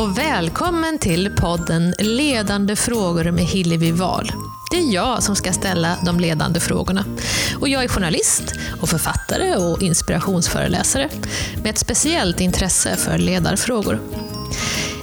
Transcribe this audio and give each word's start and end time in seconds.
och 0.00 0.18
välkommen 0.18 0.98
till 0.98 1.30
podden 1.36 1.94
Ledande 1.98 2.76
frågor 2.76 3.30
med 3.30 3.44
Hillevi 3.44 3.92
Wahl. 3.92 4.32
Det 4.70 4.76
är 4.76 4.94
jag 4.94 5.22
som 5.22 5.36
ska 5.36 5.52
ställa 5.52 5.96
de 6.04 6.20
ledande 6.20 6.60
frågorna. 6.60 7.04
Och 7.60 7.68
jag 7.68 7.84
är 7.84 7.88
journalist 7.88 8.54
och 8.80 8.88
författare 8.88 9.56
och 9.56 9.82
inspirationsföreläsare 9.82 11.08
med 11.62 11.70
ett 11.70 11.78
speciellt 11.78 12.40
intresse 12.40 12.96
för 12.96 13.18
ledarfrågor. 13.18 14.00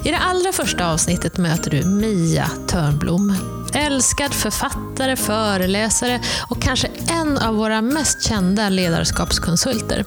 I 0.03 0.11
det 0.11 0.19
allra 0.19 0.51
första 0.51 0.91
avsnittet 0.91 1.37
möter 1.37 1.71
du 1.71 1.85
Mia 1.85 2.49
Törnblom. 2.67 3.35
Älskad 3.73 4.33
författare, 4.33 5.15
föreläsare 5.15 6.21
och 6.49 6.61
kanske 6.61 6.87
en 7.09 7.37
av 7.37 7.55
våra 7.55 7.81
mest 7.81 8.21
kända 8.21 8.69
ledarskapskonsulter. 8.69 10.05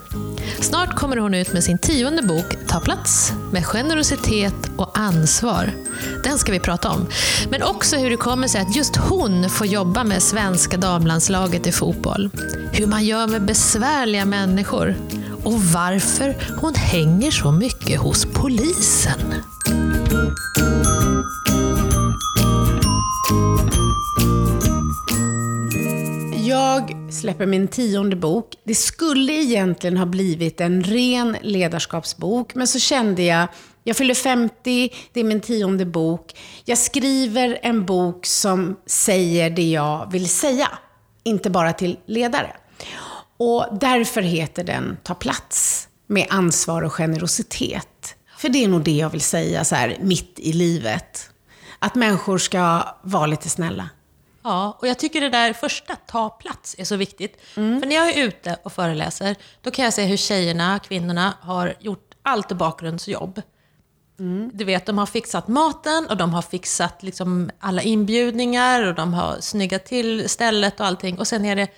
Snart 0.60 0.96
kommer 0.96 1.16
hon 1.16 1.34
ut 1.34 1.52
med 1.52 1.64
sin 1.64 1.78
tionde 1.78 2.22
bok 2.22 2.56
Ta 2.68 2.80
plats 2.80 3.32
med 3.52 3.66
generositet 3.66 4.70
och 4.76 4.98
ansvar. 4.98 5.70
Den 6.24 6.38
ska 6.38 6.52
vi 6.52 6.60
prata 6.60 6.90
om. 6.90 7.06
Men 7.50 7.62
också 7.62 7.96
hur 7.96 8.10
det 8.10 8.16
kommer 8.16 8.48
sig 8.48 8.60
att 8.60 8.76
just 8.76 8.96
hon 8.96 9.50
får 9.50 9.66
jobba 9.66 10.04
med 10.04 10.22
svenska 10.22 10.76
damlandslaget 10.76 11.66
i 11.66 11.72
fotboll. 11.72 12.30
Hur 12.72 12.86
man 12.86 13.04
gör 13.04 13.26
med 13.26 13.44
besvärliga 13.44 14.24
människor. 14.24 14.96
Och 15.44 15.62
varför 15.62 16.36
hon 16.60 16.74
hänger 16.74 17.30
så 17.30 17.52
mycket 17.52 18.00
hos 18.00 18.26
polisen. 18.26 19.34
Jag 26.46 26.99
släpper 27.10 27.46
min 27.46 27.68
tionde 27.68 28.16
bok. 28.16 28.54
Det 28.64 28.74
skulle 28.74 29.32
egentligen 29.32 29.96
ha 29.96 30.06
blivit 30.06 30.60
en 30.60 30.82
ren 30.82 31.36
ledarskapsbok, 31.42 32.54
men 32.54 32.66
så 32.66 32.78
kände 32.78 33.22
jag, 33.22 33.48
jag 33.84 33.96
fyller 33.96 34.14
50, 34.14 34.92
det 35.12 35.20
är 35.20 35.24
min 35.24 35.40
tionde 35.40 35.86
bok. 35.86 36.36
Jag 36.64 36.78
skriver 36.78 37.58
en 37.62 37.86
bok 37.86 38.26
som 38.26 38.76
säger 38.86 39.50
det 39.50 39.70
jag 39.70 40.12
vill 40.12 40.28
säga, 40.28 40.68
inte 41.24 41.50
bara 41.50 41.72
till 41.72 41.98
ledare. 42.06 42.56
Och 43.36 43.66
därför 43.80 44.22
heter 44.22 44.64
den 44.64 44.96
Ta 45.02 45.14
plats, 45.14 45.88
med 46.06 46.26
ansvar 46.30 46.82
och 46.82 46.92
generositet. 46.92 48.14
För 48.38 48.48
det 48.48 48.64
är 48.64 48.68
nog 48.68 48.82
det 48.82 48.96
jag 48.96 49.10
vill 49.10 49.20
säga 49.20 49.64
så 49.64 49.74
här 49.74 49.98
mitt 50.00 50.38
i 50.38 50.52
livet. 50.52 51.30
Att 51.78 51.94
människor 51.94 52.38
ska 52.38 52.82
vara 53.02 53.26
lite 53.26 53.48
snälla. 53.48 53.88
Ja, 54.42 54.76
och 54.80 54.88
jag 54.88 54.98
tycker 54.98 55.20
det 55.20 55.28
där 55.28 55.52
första, 55.52 55.96
ta 55.96 56.28
plats, 56.28 56.74
är 56.78 56.84
så 56.84 56.96
viktigt. 56.96 57.40
Mm. 57.56 57.80
För 57.80 57.86
när 57.86 57.96
jag 57.96 58.10
är 58.10 58.24
ute 58.24 58.56
och 58.62 58.72
föreläser, 58.72 59.36
då 59.60 59.70
kan 59.70 59.84
jag 59.84 59.94
se 59.94 60.04
hur 60.04 60.16
tjejerna, 60.16 60.78
kvinnorna, 60.78 61.34
har 61.40 61.74
gjort 61.80 62.14
allt 62.22 62.52
bakgrundsjobb. 62.52 63.42
Mm. 64.18 64.50
Du 64.54 64.64
vet, 64.64 64.86
de 64.86 64.98
har 64.98 65.06
fixat 65.06 65.48
maten 65.48 66.06
och 66.06 66.16
de 66.16 66.34
har 66.34 66.42
fixat 66.42 67.02
liksom 67.02 67.50
alla 67.58 67.82
inbjudningar 67.82 68.86
och 68.86 68.94
de 68.94 69.14
har 69.14 69.36
snyggat 69.40 69.84
till 69.84 70.28
stället 70.28 70.80
och 70.80 70.86
allting. 70.86 71.18
Och 71.18 71.26
sen 71.26 71.44
är 71.44 71.56
det 71.56 71.68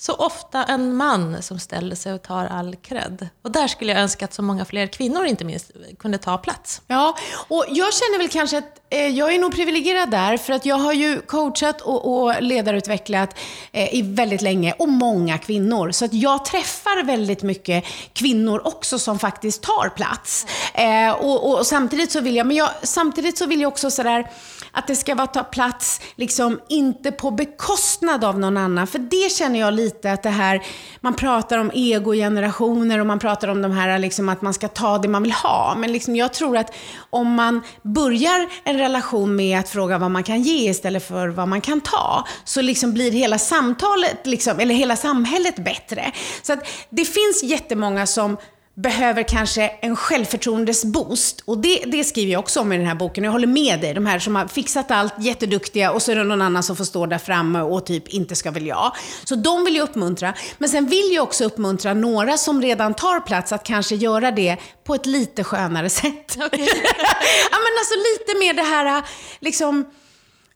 så 0.00 0.14
ofta 0.14 0.64
en 0.64 0.96
man 0.96 1.42
som 1.42 1.58
ställer 1.58 1.96
sig 1.96 2.12
och 2.12 2.22
tar 2.22 2.46
all 2.46 2.76
cred. 2.76 3.28
Och 3.42 3.50
där 3.50 3.68
skulle 3.68 3.92
jag 3.92 4.00
önska 4.00 4.24
att 4.24 4.34
så 4.34 4.42
många 4.42 4.64
fler 4.64 4.86
kvinnor, 4.86 5.24
inte 5.24 5.44
minst, 5.44 5.70
kunde 5.98 6.18
ta 6.18 6.38
plats. 6.38 6.82
Ja, 6.86 7.16
och 7.48 7.64
jag 7.68 7.94
känner 7.94 8.18
väl 8.18 8.28
kanske 8.28 8.58
att 8.58 8.80
eh, 8.90 9.06
jag 9.06 9.34
är 9.34 9.38
nog 9.38 9.54
privilegierad 9.54 10.10
där, 10.10 10.36
för 10.36 10.52
att 10.52 10.66
jag 10.66 10.76
har 10.76 10.92
ju 10.92 11.20
coachat 11.20 11.80
och, 11.80 12.22
och 12.22 12.42
ledarutvecklat 12.42 13.38
eh, 13.72 13.94
i 13.94 14.02
väldigt 14.02 14.42
länge, 14.42 14.74
och 14.78 14.88
många 14.88 15.38
kvinnor. 15.38 15.90
Så 15.90 16.04
att 16.04 16.14
jag 16.14 16.44
träffar 16.44 17.02
väldigt 17.02 17.42
mycket 17.42 17.84
kvinnor 18.12 18.62
också 18.64 18.98
som 18.98 19.18
faktiskt 19.18 19.62
tar 19.62 19.88
plats. 19.88 20.46
Eh, 20.74 21.10
och, 21.10 21.50
och, 21.50 21.66
samtidigt 21.66 22.12
så 22.12 22.20
vill 22.20 22.36
jag, 22.36 22.46
men 22.46 22.56
jag, 22.56 22.70
samtidigt 22.82 23.38
så 23.38 23.46
vill 23.46 23.60
jag 23.60 23.68
också 23.68 23.90
sådär, 23.90 24.30
att 24.72 24.86
det 24.86 24.96
ska 24.96 25.14
vara 25.14 25.26
ta 25.26 25.44
plats, 25.44 26.00
liksom 26.16 26.60
inte 26.68 27.12
på 27.12 27.30
bekostnad 27.30 28.24
av 28.24 28.38
någon 28.38 28.56
annan. 28.56 28.86
För 28.86 28.98
det 28.98 29.32
känner 29.32 29.60
jag 29.60 29.74
lite 29.74 30.12
att 30.12 30.22
det 30.22 30.30
här, 30.30 30.62
man 31.00 31.14
pratar 31.14 31.58
om 31.58 31.70
egogenerationer 31.74 32.98
och 32.98 33.06
man 33.06 33.18
pratar 33.18 33.48
om 33.48 33.62
de 33.62 33.72
här 33.72 33.98
liksom 33.98 34.28
att 34.28 34.42
man 34.42 34.54
ska 34.54 34.68
ta 34.68 34.98
det 34.98 35.08
man 35.08 35.22
vill 35.22 35.32
ha. 35.32 35.74
Men 35.78 35.92
liksom 35.92 36.16
jag 36.16 36.32
tror 36.32 36.56
att 36.56 36.74
om 37.10 37.34
man 37.34 37.60
börjar 37.82 38.48
en 38.64 38.78
relation 38.78 39.36
med 39.36 39.58
att 39.58 39.68
fråga 39.68 39.98
vad 39.98 40.10
man 40.10 40.22
kan 40.22 40.42
ge 40.42 40.70
istället 40.70 41.08
för 41.08 41.28
vad 41.28 41.48
man 41.48 41.60
kan 41.60 41.80
ta, 41.80 42.26
så 42.44 42.62
liksom 42.62 42.92
blir 42.92 43.12
hela 43.12 43.38
samtalet, 43.38 44.26
liksom, 44.26 44.60
eller 44.60 44.74
hela 44.74 44.96
samhället 44.96 45.64
bättre. 45.64 46.12
Så 46.42 46.52
att 46.52 46.68
det 46.90 47.04
finns 47.04 47.42
jättemånga 47.42 48.06
som 48.06 48.36
behöver 48.82 49.22
kanske 49.22 49.68
en 49.68 49.96
självförtroendesboost. 49.96 51.42
Och 51.44 51.58
det, 51.58 51.84
det 51.86 52.04
skriver 52.04 52.32
jag 52.32 52.38
också 52.38 52.60
om 52.60 52.72
i 52.72 52.76
den 52.76 52.86
här 52.86 52.94
boken. 52.94 53.24
Jag 53.24 53.32
håller 53.32 53.46
med 53.46 53.80
dig, 53.80 53.94
de 53.94 54.06
här 54.06 54.18
som 54.18 54.36
har 54.36 54.46
fixat 54.46 54.90
allt, 54.90 55.14
jätteduktiga, 55.18 55.92
och 55.92 56.02
så 56.02 56.12
är 56.12 56.16
det 56.16 56.24
någon 56.24 56.42
annan 56.42 56.62
som 56.62 56.76
får 56.76 56.84
stå 56.84 57.06
där 57.06 57.18
framme 57.18 57.60
och 57.60 57.86
typ 57.86 58.08
inte 58.08 58.36
ska 58.36 58.50
väl 58.50 58.66
jag. 58.66 58.92
Så 59.24 59.34
de 59.34 59.64
vill 59.64 59.76
jag 59.76 59.88
uppmuntra. 59.88 60.34
Men 60.58 60.68
sen 60.68 60.86
vill 60.86 61.12
jag 61.14 61.22
också 61.22 61.44
uppmuntra 61.44 61.94
några 61.94 62.36
som 62.36 62.62
redan 62.62 62.94
tar 62.94 63.20
plats 63.20 63.52
att 63.52 63.64
kanske 63.64 63.94
göra 63.94 64.30
det 64.30 64.56
på 64.84 64.94
ett 64.94 65.06
lite 65.06 65.44
skönare 65.44 65.90
sätt. 65.90 66.36
Okay. 66.50 66.60
ja 67.50 67.58
men 67.58 67.72
alltså 67.78 67.94
lite 67.94 68.38
mer 68.38 68.54
det 68.54 68.62
här, 68.62 69.04
liksom, 69.40 69.84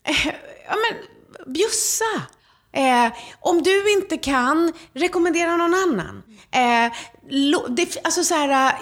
eh, 0.09 0.27
ja 0.69 0.75
men 0.75 1.55
bjussa. 1.55 2.05
Eh, 2.73 3.13
om 3.41 3.63
du 3.63 3.93
inte 3.93 4.17
kan, 4.17 4.73
rekommendera 4.95 5.57
någon 5.57 5.75
annan. 5.75 6.23
Eh, 6.55 6.93
det, 7.69 7.97
alltså 8.05 8.25
så 8.25 8.35
här, 8.35 8.69
eh, 8.69 8.75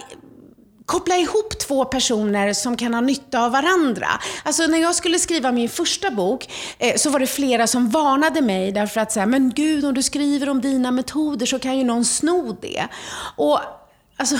koppla 0.86 1.16
ihop 1.16 1.58
två 1.58 1.84
personer 1.84 2.52
som 2.52 2.76
kan 2.76 2.94
ha 2.94 3.00
nytta 3.00 3.44
av 3.44 3.52
varandra. 3.52 4.08
Alltså 4.42 4.66
när 4.66 4.78
jag 4.78 4.94
skulle 4.94 5.18
skriva 5.18 5.52
min 5.52 5.68
första 5.68 6.10
bok 6.10 6.48
eh, 6.78 6.96
så 6.96 7.10
var 7.10 7.20
det 7.20 7.26
flera 7.26 7.66
som 7.66 7.90
varnade 7.90 8.40
mig 8.40 8.72
därför 8.72 9.00
att 9.00 9.12
säga, 9.12 9.26
men 9.26 9.52
gud 9.54 9.84
om 9.84 9.94
du 9.94 10.02
skriver 10.02 10.48
om 10.48 10.60
dina 10.60 10.90
metoder 10.90 11.46
så 11.46 11.58
kan 11.58 11.78
ju 11.78 11.84
någon 11.84 12.04
sno 12.04 12.56
det. 12.62 12.88
Och 13.36 13.60
alltså, 14.16 14.36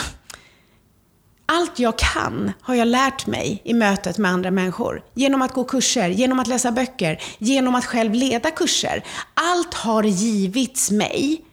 allt 1.46 1.78
jag 1.78 1.98
kan 1.98 2.52
har 2.60 2.74
jag 2.74 2.88
lärt 2.88 3.26
mig 3.26 3.62
i 3.64 3.74
mötet 3.74 4.18
med 4.18 4.30
andra 4.30 4.50
människor. 4.50 5.02
Genom 5.14 5.42
att 5.42 5.52
gå 5.52 5.64
kurser, 5.64 6.08
genom 6.08 6.40
att 6.40 6.46
läsa 6.46 6.72
böcker, 6.72 7.22
genom 7.38 7.74
att 7.74 7.84
själv 7.84 8.14
leda 8.14 8.50
kurser. 8.50 9.04
Allt 9.34 9.74
har 9.74 10.02
givits 10.02 10.90
mig 10.90 11.44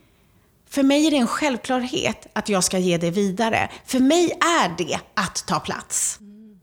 för 0.69 0.83
mig 0.83 1.07
är 1.07 1.11
det 1.11 1.17
en 1.17 1.27
självklarhet 1.27 2.27
att 2.33 2.49
jag 2.49 2.63
ska 2.63 2.77
ge 2.77 2.97
det 2.97 3.11
vidare. 3.11 3.69
För 3.85 3.99
mig 3.99 4.31
är 4.31 4.77
det 4.77 4.99
att 5.13 5.47
ta 5.47 5.59
plats. 5.59 6.17
Mm. 6.19 6.59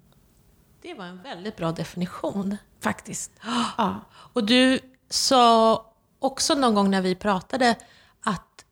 Det 0.82 0.94
var 0.94 1.04
en 1.04 1.22
väldigt 1.22 1.56
bra 1.56 1.72
definition. 1.72 2.56
Faktiskt. 2.80 3.30
Ja. 3.76 4.00
Och 4.32 4.44
du 4.44 4.80
sa 5.10 5.84
också 6.18 6.54
någon 6.54 6.74
gång 6.74 6.90
när 6.90 7.02
vi 7.02 7.14
pratade 7.14 7.74
att, 8.22 8.64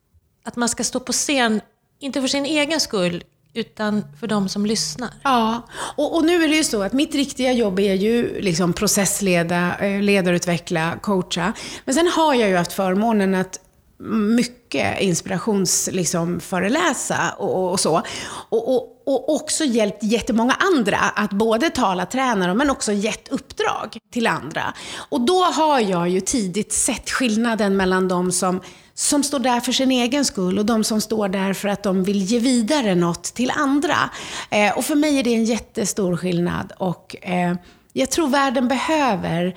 att 0.44 0.56
man 0.56 0.68
ska 0.68 0.84
stå 0.84 1.00
på 1.00 1.12
scen, 1.12 1.60
inte 1.98 2.20
för 2.20 2.28
sin 2.28 2.44
egen 2.44 2.80
skull, 2.80 3.24
utan 3.54 4.04
för 4.20 4.26
de 4.26 4.48
som 4.48 4.66
lyssnar. 4.66 5.10
Ja, 5.22 5.62
och, 5.96 6.16
och, 6.16 6.24
nu 6.24 6.44
är 6.44 6.48
det 6.48 6.56
ju 6.56 6.64
så 6.64 6.82
att 6.82 6.92
mitt 6.92 7.14
riktiga 7.14 7.52
jobb 7.52 7.78
är 7.78 7.94
ju 7.94 8.40
liksom 8.40 8.72
processleda, 8.72 9.76
eh, 9.78 10.02
ledarutveckla, 10.02 10.98
coacha. 11.02 11.52
Men 11.84 11.94
sen 11.94 12.08
har 12.08 12.34
jag 12.34 12.48
ju 12.48 12.56
haft 12.56 12.72
förmånen 12.72 13.34
att 13.34 13.60
mycket 13.98 15.00
inspirationsföreläsa 15.00 17.14
liksom, 17.14 17.38
och, 17.38 17.72
och 17.72 17.80
så. 17.80 18.02
Och, 18.48 18.76
och, 18.76 19.02
och 19.06 19.34
också 19.34 19.64
hjälpt 19.64 20.02
jättemånga 20.02 20.54
andra 20.54 20.98
att 20.98 21.30
både 21.30 21.70
tala 21.70 22.06
tränare 22.06 22.54
men 22.54 22.70
också 22.70 22.92
gett 22.92 23.28
uppdrag 23.28 23.98
till 24.12 24.26
andra. 24.26 24.74
Och 24.96 25.20
då 25.20 25.44
har 25.44 25.80
jag 25.80 26.08
ju 26.08 26.20
tidigt 26.20 26.72
sett 26.72 27.10
skillnaden 27.10 27.76
mellan 27.76 28.08
de 28.08 28.32
som, 28.32 28.60
som 28.94 29.22
står 29.22 29.38
där 29.38 29.60
för 29.60 29.72
sin 29.72 29.90
egen 29.90 30.24
skull 30.24 30.58
och 30.58 30.66
de 30.66 30.84
som 30.84 31.00
står 31.00 31.28
där 31.28 31.52
för 31.52 31.68
att 31.68 31.82
de 31.82 32.04
vill 32.04 32.22
ge 32.22 32.38
vidare 32.38 32.94
något 32.94 33.24
till 33.24 33.50
andra. 33.50 34.10
Eh, 34.50 34.78
och 34.78 34.84
för 34.84 34.94
mig 34.94 35.18
är 35.18 35.22
det 35.22 35.34
en 35.34 35.44
jättestor 35.44 36.16
skillnad 36.16 36.72
och 36.78 37.16
eh, 37.22 37.54
jag 37.92 38.10
tror 38.10 38.28
världen 38.28 38.68
behöver 38.68 39.56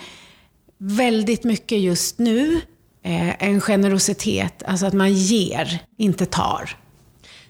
väldigt 0.77 1.43
mycket 1.43 1.79
just 1.79 2.19
nu 2.19 2.61
en 3.39 3.61
generositet, 3.61 4.63
alltså 4.65 4.85
att 4.85 4.93
man 4.93 5.13
ger, 5.13 5.79
inte 5.97 6.25
tar. 6.25 6.77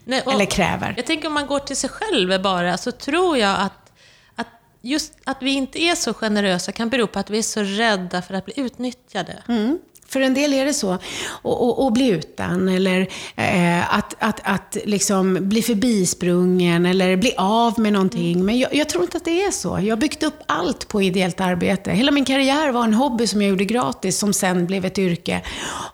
Nej, 0.04 0.22
eller 0.32 0.44
kräver. 0.44 0.94
Jag 0.96 1.06
tänker 1.06 1.28
om 1.28 1.34
man 1.34 1.46
går 1.46 1.58
till 1.58 1.76
sig 1.76 1.90
själv 1.90 2.42
bara, 2.42 2.76
så 2.76 2.92
tror 2.92 3.38
jag 3.38 3.60
att, 3.60 3.92
att 4.34 4.46
just 4.82 5.12
att 5.24 5.42
vi 5.42 5.50
inte 5.50 5.78
är 5.78 5.94
så 5.94 6.14
generösa 6.14 6.72
kan 6.72 6.88
bero 6.88 7.06
på 7.06 7.18
att 7.18 7.30
vi 7.30 7.38
är 7.38 7.42
så 7.42 7.62
rädda 7.62 8.22
för 8.22 8.34
att 8.34 8.44
bli 8.44 8.54
utnyttjade. 8.56 9.42
Mm. 9.48 9.78
För 10.08 10.20
en 10.20 10.34
del 10.34 10.52
är 10.52 10.64
det 10.64 10.74
så. 10.74 10.98
Och, 11.42 11.92
bli 11.92 12.08
utan, 12.08 12.68
eller 12.68 13.00
eh, 13.36 13.94
att, 13.94 14.14
att, 14.18 14.40
att 14.44 14.76
liksom 14.84 15.38
bli 15.40 15.62
förbisprungen, 15.62 16.86
eller 16.86 17.16
bli 17.16 17.34
av 17.36 17.80
med 17.80 17.92
någonting. 17.92 18.32
Mm. 18.32 18.46
Men 18.46 18.58
jag, 18.58 18.74
jag, 18.74 18.88
tror 18.88 19.02
inte 19.02 19.16
att 19.16 19.24
det 19.24 19.44
är 19.44 19.50
så. 19.50 19.68
Jag 19.68 19.96
har 19.96 20.00
byggt 20.00 20.22
upp 20.22 20.38
allt 20.46 20.88
på 20.88 21.02
ideellt 21.02 21.40
arbete. 21.40 21.90
Hela 21.90 22.10
min 22.10 22.24
karriär 22.24 22.72
var 22.72 22.84
en 22.84 22.94
hobby 22.94 23.26
som 23.26 23.42
jag 23.42 23.48
gjorde 23.48 23.64
gratis, 23.64 24.18
som 24.18 24.32
sen 24.32 24.66
blev 24.66 24.84
ett 24.84 24.98
yrke. 24.98 25.42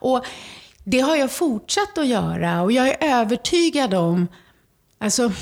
Och 0.01 0.25
det 0.85 1.01
har 1.01 1.17
jag 1.17 1.33
fortsatt 1.33 1.99
att 1.99 2.07
göra 2.07 2.63
och 2.63 2.73
jag 2.73 2.89
är 2.89 2.97
övertygad 3.01 3.95
om, 3.95 4.29
alltså, 4.99 5.33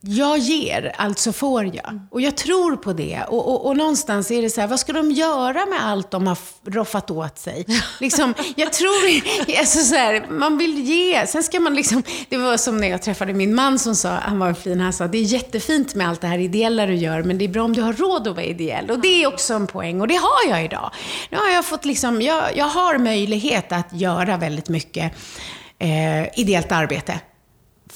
jag 0.00 0.38
ger, 0.38 0.92
alltså 0.96 1.32
får 1.32 1.64
jag. 1.64 2.00
Och 2.10 2.20
jag 2.20 2.36
tror 2.36 2.76
på 2.76 2.92
det. 2.92 3.22
Och, 3.28 3.48
och, 3.48 3.66
och 3.66 3.76
någonstans 3.76 4.30
är 4.30 4.42
det 4.42 4.50
så 4.50 4.60
här, 4.60 4.68
vad 4.68 4.80
ska 4.80 4.92
de 4.92 5.10
göra 5.10 5.66
med 5.66 5.86
allt 5.86 6.10
de 6.10 6.26
har 6.26 6.38
roffat 6.66 7.10
åt 7.10 7.38
sig? 7.38 7.66
Liksom, 8.00 8.34
jag 8.56 8.72
tror, 8.72 8.92
alltså 9.58 9.78
så 9.78 9.94
här, 9.94 10.26
man 10.30 10.58
vill 10.58 10.78
ge. 10.78 11.26
Sen 11.26 11.42
ska 11.42 11.60
man 11.60 11.74
liksom, 11.74 12.02
det 12.28 12.36
var 12.36 12.56
som 12.56 12.76
när 12.76 12.88
jag 12.88 13.02
träffade 13.02 13.32
min 13.34 13.54
man 13.54 13.78
som 13.78 13.96
sa, 13.96 14.08
han 14.08 14.38
var 14.38 14.48
en 14.48 14.54
fin, 14.54 14.80
han 14.80 14.92
sa, 14.92 15.06
det 15.06 15.18
är 15.18 15.22
jättefint 15.22 15.94
med 15.94 16.08
allt 16.08 16.20
det 16.20 16.26
här 16.26 16.38
ideella 16.38 16.86
du 16.86 16.94
gör, 16.94 17.22
men 17.22 17.38
det 17.38 17.44
är 17.44 17.48
bra 17.48 17.64
om 17.64 17.72
du 17.72 17.82
har 17.82 17.92
råd 17.92 18.28
att 18.28 18.36
vara 18.36 18.46
ideell. 18.46 18.90
Och 18.90 18.98
det 18.98 19.22
är 19.22 19.26
också 19.26 19.54
en 19.54 19.66
poäng, 19.66 20.00
och 20.00 20.08
det 20.08 20.16
har 20.16 20.50
jag 20.50 20.64
idag. 20.64 20.90
Nu 21.30 21.36
har 21.36 21.48
jag 21.48 21.64
fått 21.64 21.84
liksom, 21.84 22.22
jag, 22.22 22.56
jag 22.56 22.68
har 22.68 22.98
möjlighet 22.98 23.72
att 23.72 23.92
göra 23.92 24.36
väldigt 24.36 24.68
mycket 24.68 25.12
eh, 25.78 26.40
ideellt 26.40 26.72
arbete. 26.72 27.20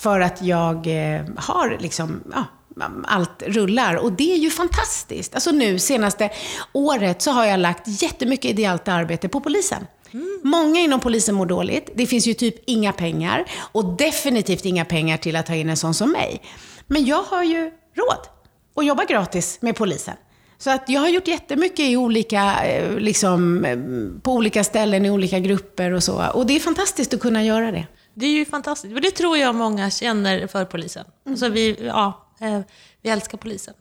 För 0.02 0.20
att 0.20 0.42
jag 0.42 0.86
eh, 0.86 1.22
har 1.36 1.76
liksom, 1.80 2.20
ja, 2.32 2.44
allt 3.04 3.42
rullar. 3.46 3.94
Och 3.94 4.12
det 4.12 4.32
är 4.32 4.36
ju 4.36 4.50
fantastiskt. 4.50 5.34
Alltså 5.34 5.50
nu 5.50 5.78
senaste 5.78 6.30
året 6.72 7.22
så 7.22 7.30
har 7.30 7.44
jag 7.44 7.60
lagt 7.60 8.02
jättemycket 8.02 8.50
ideellt 8.50 8.88
arbete 8.88 9.28
på 9.28 9.40
polisen. 9.40 9.86
Mm. 10.12 10.40
Många 10.44 10.80
inom 10.80 11.00
polisen 11.00 11.34
mår 11.34 11.46
dåligt. 11.46 11.90
Det 11.94 12.06
finns 12.06 12.26
ju 12.26 12.34
typ 12.34 12.54
inga 12.66 12.92
pengar. 12.92 13.44
Och 13.72 13.84
definitivt 13.84 14.64
inga 14.64 14.84
pengar 14.84 15.16
till 15.16 15.36
att 15.36 15.46
ta 15.46 15.54
in 15.54 15.68
en 15.68 15.76
sån 15.76 15.94
som 15.94 16.12
mig. 16.12 16.42
Men 16.86 17.04
jag 17.04 17.22
har 17.22 17.42
ju 17.42 17.70
råd 17.94 18.26
att 18.76 18.86
jobba 18.86 19.04
gratis 19.04 19.58
med 19.60 19.76
polisen. 19.76 20.14
Så 20.58 20.70
att 20.70 20.88
jag 20.88 21.00
har 21.00 21.08
gjort 21.08 21.28
jättemycket 21.28 21.80
i 21.80 21.96
olika, 21.96 22.64
eh, 22.64 22.96
liksom, 22.96 23.64
eh, 23.64 23.78
på 24.22 24.32
olika 24.32 24.64
ställen, 24.64 25.06
i 25.06 25.10
olika 25.10 25.38
grupper 25.38 25.90
och 25.90 26.02
så. 26.02 26.30
Och 26.34 26.46
det 26.46 26.56
är 26.56 26.60
fantastiskt 26.60 27.14
att 27.14 27.20
kunna 27.20 27.44
göra 27.44 27.72
det. 27.72 27.86
Det 28.14 28.26
är 28.26 28.30
ju 28.30 28.44
fantastiskt. 28.44 28.94
Och 28.94 29.00
det 29.00 29.10
tror 29.10 29.38
jag 29.38 29.54
många 29.54 29.90
känner 29.90 30.46
för 30.46 30.64
polisen. 30.64 31.04
Mm. 31.04 31.32
Alltså 31.32 31.48
vi, 31.48 31.76
ja, 31.86 32.26
eh, 32.40 32.60
vi 33.02 33.10
älskar 33.10 33.38
polisen. 33.38 33.74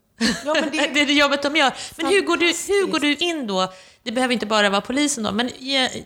Ja, 0.46 0.54
men 0.54 0.72
det... 0.72 0.78
det 0.94 1.02
är 1.02 1.06
det 1.06 1.14
jobbet 1.14 1.42
de 1.42 1.56
gör. 1.56 1.74
Men 1.98 2.06
hur 2.06 2.22
går, 2.22 2.38
du, 2.38 2.46
hur 2.46 2.92
går 2.92 3.00
du 3.00 3.16
in 3.16 3.48
då? 3.48 3.74
Det 4.04 4.12
behöver 4.12 4.34
inte 4.34 4.46
bara 4.46 4.70
vara 4.70 4.82
polisen 4.82 5.24
då, 5.24 5.32
men 5.32 5.50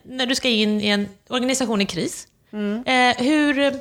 när 0.04 0.26
du 0.26 0.36
ska 0.36 0.50
in 0.50 0.82
i 0.82 0.88
en 0.88 1.10
organisation 1.28 1.82
i 1.82 1.86
kris. 1.86 2.28
Mm. 2.54 2.84
Eh, 2.86 3.26
hur, 3.26 3.80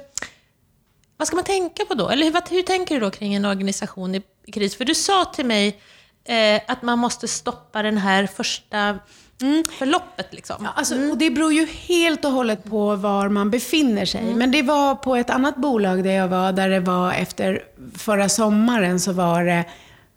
vad 1.17 1.27
ska 1.27 1.37
man 1.37 1.45
tänka 1.45 1.85
på 1.85 1.95
då? 1.95 2.09
Eller 2.09 2.27
hur, 2.27 2.51
hur 2.51 2.63
tänker 2.63 2.95
du 2.95 3.01
då 3.01 3.11
kring 3.11 3.35
en 3.35 3.45
organisation 3.45 4.15
i 4.15 4.23
kris? 4.53 4.77
För 4.77 4.85
du 4.85 4.95
sa 4.95 5.25
till 5.25 5.47
mig 5.47 5.81
eh, 6.25 6.63
att 6.67 6.83
man 6.83 6.99
måste 6.99 7.29
stoppa 7.29 7.83
den 7.83 7.99
här 7.99 8.27
första 8.27 8.99
Mm. 9.43 9.65
Förloppet 9.79 10.29
liksom. 10.31 10.57
Ja, 10.61 10.69
alltså, 10.77 10.95
mm. 10.95 11.11
och 11.11 11.19
det 11.19 11.31
beror 11.31 11.53
ju 11.53 11.67
helt 11.67 12.25
och 12.25 12.31
hållet 12.31 12.65
på 12.65 12.97
var 12.97 13.29
man 13.29 13.51
befinner 13.51 14.05
sig. 14.05 14.21
Mm. 14.21 14.39
Men 14.39 14.51
det 14.51 14.63
var 14.63 14.95
på 14.95 15.17
ett 15.17 15.31
annat 15.31 15.57
bolag 15.57 16.05
där 16.05 16.13
jag 16.13 16.29
var, 16.29 16.53
där 16.53 16.69
det 16.69 16.81
var 16.81 17.13
efter 17.13 17.63
förra 17.95 18.29
sommaren 18.29 19.01
så 19.01 19.13
var 19.13 19.45
det 19.45 19.65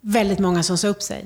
väldigt 0.02 0.40
många 0.40 0.64
som 0.64 0.78
sa 0.78 0.88
upp 0.88 1.02
sig. 1.02 1.26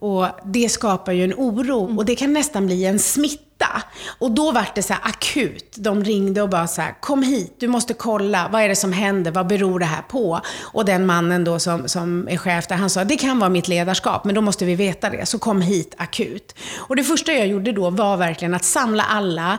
Och 0.00 0.26
det 0.44 0.68
skapar 0.68 1.12
ju 1.12 1.24
en 1.24 1.34
oro 1.34 1.84
mm. 1.84 1.98
och 1.98 2.04
det 2.04 2.14
kan 2.14 2.32
nästan 2.32 2.66
bli 2.66 2.84
en 2.84 2.98
smitta. 2.98 3.82
Och 4.18 4.30
då 4.30 4.52
var 4.52 4.68
det 4.74 4.82
så 4.82 4.94
akut. 5.02 5.76
De 5.78 6.04
ringde 6.04 6.42
och 6.42 6.48
bara 6.48 6.66
så 6.66 6.80
här, 6.80 7.00
kom 7.00 7.22
hit, 7.22 7.54
du 7.58 7.68
måste 7.68 7.94
kolla, 7.94 8.48
vad 8.52 8.62
är 8.62 8.68
det 8.68 8.76
som 8.76 8.92
händer, 8.92 9.30
vad 9.30 9.46
beror 9.46 9.78
det 9.78 9.86
här 9.86 10.02
på? 10.02 10.40
Och 10.60 10.84
den 10.84 11.06
mannen 11.06 11.44
då 11.44 11.58
som, 11.58 11.88
som 11.88 12.28
är 12.28 12.36
chef 12.36 12.66
där, 12.66 12.76
han 12.76 12.90
sa, 12.90 13.04
det 13.04 13.16
kan 13.16 13.38
vara 13.38 13.50
mitt 13.50 13.68
ledarskap, 13.68 14.24
men 14.24 14.34
då 14.34 14.40
måste 14.40 14.64
vi 14.64 14.74
veta 14.74 15.10
det. 15.10 15.26
Så 15.26 15.38
kom 15.38 15.62
hit 15.62 15.94
akut. 15.98 16.54
Och 16.76 16.96
det 16.96 17.04
första 17.04 17.32
jag 17.32 17.46
gjorde 17.46 17.72
då 17.72 17.90
var 17.90 18.16
verkligen 18.16 18.54
att 18.54 18.64
samla 18.64 19.02
alla 19.02 19.58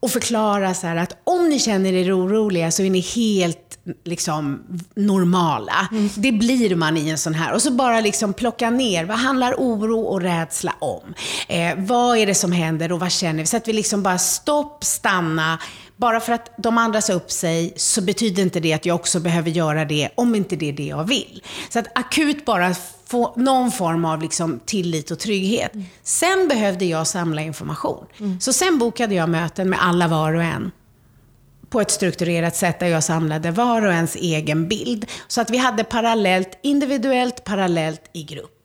och 0.00 0.10
förklara 0.10 0.74
så 0.74 0.86
att 0.86 1.16
om 1.24 1.48
ni 1.48 1.58
känner 1.58 1.92
er 1.92 2.18
oroliga 2.18 2.70
så 2.70 2.82
är 2.82 2.90
ni 2.90 3.00
helt 3.00 3.78
liksom 4.04 4.62
normala. 4.94 5.88
Mm. 5.92 6.10
Det 6.14 6.32
blir 6.32 6.76
man 6.76 6.96
i 6.96 7.08
en 7.08 7.18
sån 7.18 7.34
här. 7.34 7.52
Och 7.52 7.62
så 7.62 7.70
bara 7.70 8.00
liksom 8.00 8.32
plocka 8.32 8.70
ner, 8.70 9.04
vad 9.04 9.18
handlar 9.18 9.54
oro 9.54 10.00
och 10.00 10.20
rädsla 10.20 10.74
om? 10.78 11.14
Eh, 11.48 11.74
vad 11.76 12.18
är 12.18 12.26
det 12.26 12.34
som 12.34 12.52
händer 12.52 12.92
och 12.92 13.00
vad 13.00 13.12
känner 13.12 13.40
vi? 13.40 13.46
Så 13.46 13.56
att 13.56 13.68
vi 13.68 13.72
liksom 13.72 14.02
bara 14.02 14.18
stopp, 14.18 14.84
stanna. 14.84 15.58
Bara 16.00 16.20
för 16.20 16.32
att 16.32 16.50
de 16.56 16.78
andra 16.78 17.00
sa 17.00 17.12
upp 17.12 17.30
sig 17.30 17.72
så 17.76 18.02
betyder 18.02 18.42
inte 18.42 18.60
det 18.60 18.72
att 18.72 18.86
jag 18.86 18.94
också 18.94 19.20
behöver 19.20 19.50
göra 19.50 19.84
det 19.84 20.08
om 20.14 20.34
inte 20.34 20.56
det 20.56 20.68
är 20.68 20.72
det 20.72 20.86
jag 20.86 21.04
vill. 21.04 21.42
Så 21.68 21.78
att 21.78 21.98
akut 21.98 22.44
bara 22.44 22.74
få 23.06 23.32
någon 23.36 23.72
form 23.72 24.04
av 24.04 24.22
liksom 24.22 24.60
tillit 24.66 25.10
och 25.10 25.18
trygghet. 25.18 25.74
Mm. 25.74 25.86
Sen 26.02 26.48
behövde 26.48 26.84
jag 26.84 27.06
samla 27.06 27.42
information. 27.42 28.06
Mm. 28.20 28.40
Så 28.40 28.52
sen 28.52 28.78
bokade 28.78 29.14
jag 29.14 29.28
möten 29.28 29.70
med 29.70 29.78
alla 29.82 30.08
var 30.08 30.34
och 30.34 30.42
en 30.42 30.70
på 31.70 31.80
ett 31.80 31.90
strukturerat 31.90 32.56
sätt 32.56 32.80
där 32.80 32.86
jag 32.86 33.04
samlade 33.04 33.50
var 33.50 33.86
och 33.86 33.92
ens 33.92 34.16
egen 34.16 34.68
bild. 34.68 35.06
Så 35.28 35.40
att 35.40 35.50
vi 35.50 35.56
hade 35.56 35.84
parallellt, 35.84 36.58
individuellt, 36.62 37.44
parallellt 37.44 38.02
i 38.12 38.22
grupp. 38.22 38.59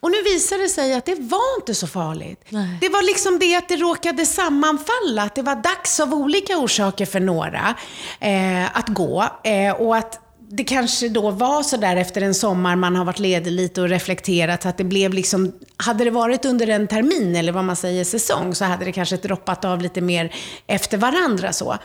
Och 0.00 0.10
nu 0.10 0.22
visade 0.22 0.62
det 0.62 0.68
sig 0.68 0.94
att 0.94 1.06
det 1.06 1.14
var 1.20 1.58
inte 1.60 1.74
så 1.74 1.86
farligt. 1.86 2.44
Nej. 2.48 2.78
Det 2.80 2.88
var 2.88 3.02
liksom 3.02 3.38
det 3.38 3.56
att 3.56 3.68
det 3.68 3.76
råkade 3.76 4.26
sammanfalla, 4.26 5.22
att 5.22 5.34
det 5.34 5.42
var 5.42 5.54
dags 5.54 6.00
av 6.00 6.14
olika 6.14 6.56
orsaker 6.56 7.06
för 7.06 7.20
några 7.20 7.74
eh, 8.20 8.76
att 8.76 8.88
gå. 8.88 9.28
Eh, 9.44 9.72
och 9.72 9.96
att 9.96 10.20
det 10.48 10.64
kanske 10.64 11.08
då 11.08 11.30
var 11.30 11.62
så 11.62 11.76
där 11.76 11.96
efter 11.96 12.22
en 12.22 12.34
sommar, 12.34 12.76
man 12.76 12.96
har 12.96 13.04
varit 13.04 13.18
ledig 13.18 13.50
lite 13.50 13.80
och 13.80 13.88
reflekterat, 13.88 14.66
att 14.66 14.76
det 14.76 14.84
blev 14.84 15.14
liksom, 15.14 15.52
hade 15.76 16.04
det 16.04 16.10
varit 16.10 16.44
under 16.44 16.66
en 16.66 16.86
termin 16.86 17.36
eller 17.36 17.52
vad 17.52 17.64
man 17.64 17.76
säger 17.76 18.04
säsong, 18.04 18.54
så 18.54 18.64
hade 18.64 18.84
det 18.84 18.92
kanske 18.92 19.16
droppat 19.16 19.64
av 19.64 19.82
lite 19.82 20.00
mer 20.00 20.34
efter 20.66 20.98
varandra 20.98 21.52
så. 21.52 21.78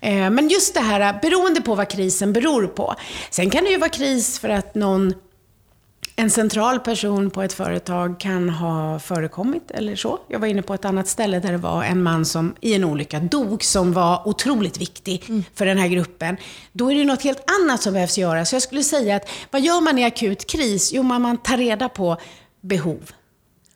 Eh, 0.00 0.30
men 0.30 0.48
just 0.48 0.74
det 0.74 0.80
här, 0.80 1.18
beroende 1.22 1.60
på 1.60 1.74
vad 1.74 1.88
krisen 1.88 2.32
beror 2.32 2.66
på. 2.66 2.94
Sen 3.30 3.50
kan 3.50 3.64
det 3.64 3.70
ju 3.70 3.78
vara 3.78 3.90
kris 3.90 4.38
för 4.38 4.48
att 4.48 4.74
någon 4.74 5.14
en 6.16 6.30
central 6.30 6.80
person 6.80 7.30
på 7.30 7.42
ett 7.42 7.52
företag 7.52 8.20
kan 8.20 8.50
ha 8.50 8.98
förekommit 8.98 9.70
eller 9.70 9.96
så. 9.96 10.18
Jag 10.28 10.38
var 10.38 10.46
inne 10.46 10.62
på 10.62 10.74
ett 10.74 10.84
annat 10.84 11.08
ställe 11.08 11.40
där 11.40 11.52
det 11.52 11.58
var 11.58 11.84
en 11.84 12.02
man 12.02 12.24
som 12.24 12.54
i 12.60 12.74
en 12.74 12.84
olycka 12.84 13.20
dog, 13.20 13.64
som 13.64 13.92
var 13.92 14.28
otroligt 14.28 14.78
viktig 14.78 15.24
mm. 15.28 15.44
för 15.54 15.66
den 15.66 15.78
här 15.78 15.88
gruppen. 15.88 16.36
Då 16.72 16.92
är 16.92 16.94
det 16.94 17.04
något 17.04 17.22
helt 17.22 17.44
annat 17.60 17.82
som 17.82 17.92
behövs 17.92 18.18
göras. 18.18 18.48
Så 18.48 18.54
jag 18.54 18.62
skulle 18.62 18.82
säga 18.82 19.16
att 19.16 19.28
vad 19.50 19.62
gör 19.62 19.80
man 19.80 19.98
i 19.98 20.04
akut 20.04 20.46
kris? 20.50 20.92
Jo, 20.92 21.02
man, 21.02 21.22
man 21.22 21.38
tar 21.38 21.56
reda 21.56 21.88
på 21.88 22.16
behov. 22.60 23.10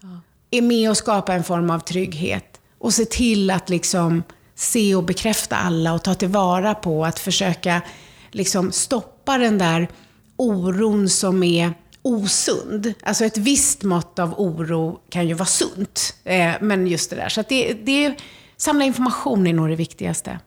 Ja. 0.00 0.20
Är 0.50 0.62
med 0.62 0.90
och 0.90 0.96
skapar 0.96 1.34
en 1.34 1.44
form 1.44 1.70
av 1.70 1.78
trygghet. 1.78 2.60
Och 2.78 2.94
se 2.94 3.04
till 3.04 3.50
att 3.50 3.68
liksom 3.68 4.22
se 4.54 4.94
och 4.94 5.04
bekräfta 5.04 5.56
alla 5.56 5.94
och 5.94 6.02
ta 6.02 6.14
tillvara 6.14 6.74
på 6.74 7.04
att 7.04 7.18
försöka 7.18 7.82
liksom 8.30 8.72
stoppa 8.72 9.38
den 9.38 9.58
där 9.58 9.88
oron 10.36 11.08
som 11.08 11.42
är 11.42 11.72
osund. 12.02 12.94
Alltså 13.02 13.24
ett 13.24 13.38
visst 13.38 13.82
mått 13.82 14.18
av 14.18 14.34
oro 14.40 15.00
kan 15.08 15.28
ju 15.28 15.34
vara 15.34 15.46
sunt. 15.46 16.14
Eh, 16.24 16.52
men 16.60 16.86
just 16.86 17.10
det 17.10 17.16
där. 17.16 17.28
Så 17.28 17.40
att 17.40 17.48
det, 17.48 17.72
det, 17.72 18.14
samla 18.56 18.84
information 18.84 19.46
är 19.46 19.52
nog 19.52 19.68
det 19.68 19.76
viktigaste. 19.76 20.38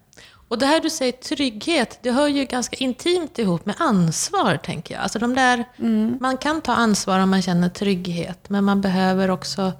Och 0.47 0.57
det 0.57 0.65
här 0.65 0.79
du 0.79 0.89
säger 0.89 1.11
trygghet, 1.11 1.99
det 2.01 2.11
hör 2.11 2.27
ju 2.27 2.45
ganska 2.45 2.75
intimt 2.77 3.39
ihop 3.39 3.65
med 3.65 3.75
ansvar, 3.79 4.57
tänker 4.57 4.93
jag. 4.93 5.03
Alltså 5.03 5.19
de 5.19 5.35
där, 5.35 5.63
mm. 5.77 6.17
Man 6.21 6.37
kan 6.37 6.61
ta 6.61 6.73
ansvar 6.73 7.19
om 7.19 7.29
man 7.29 7.41
känner 7.41 7.69
trygghet, 7.69 8.49
men 8.49 8.63
man 8.63 8.81
behöver 8.81 9.29
också 9.29 9.73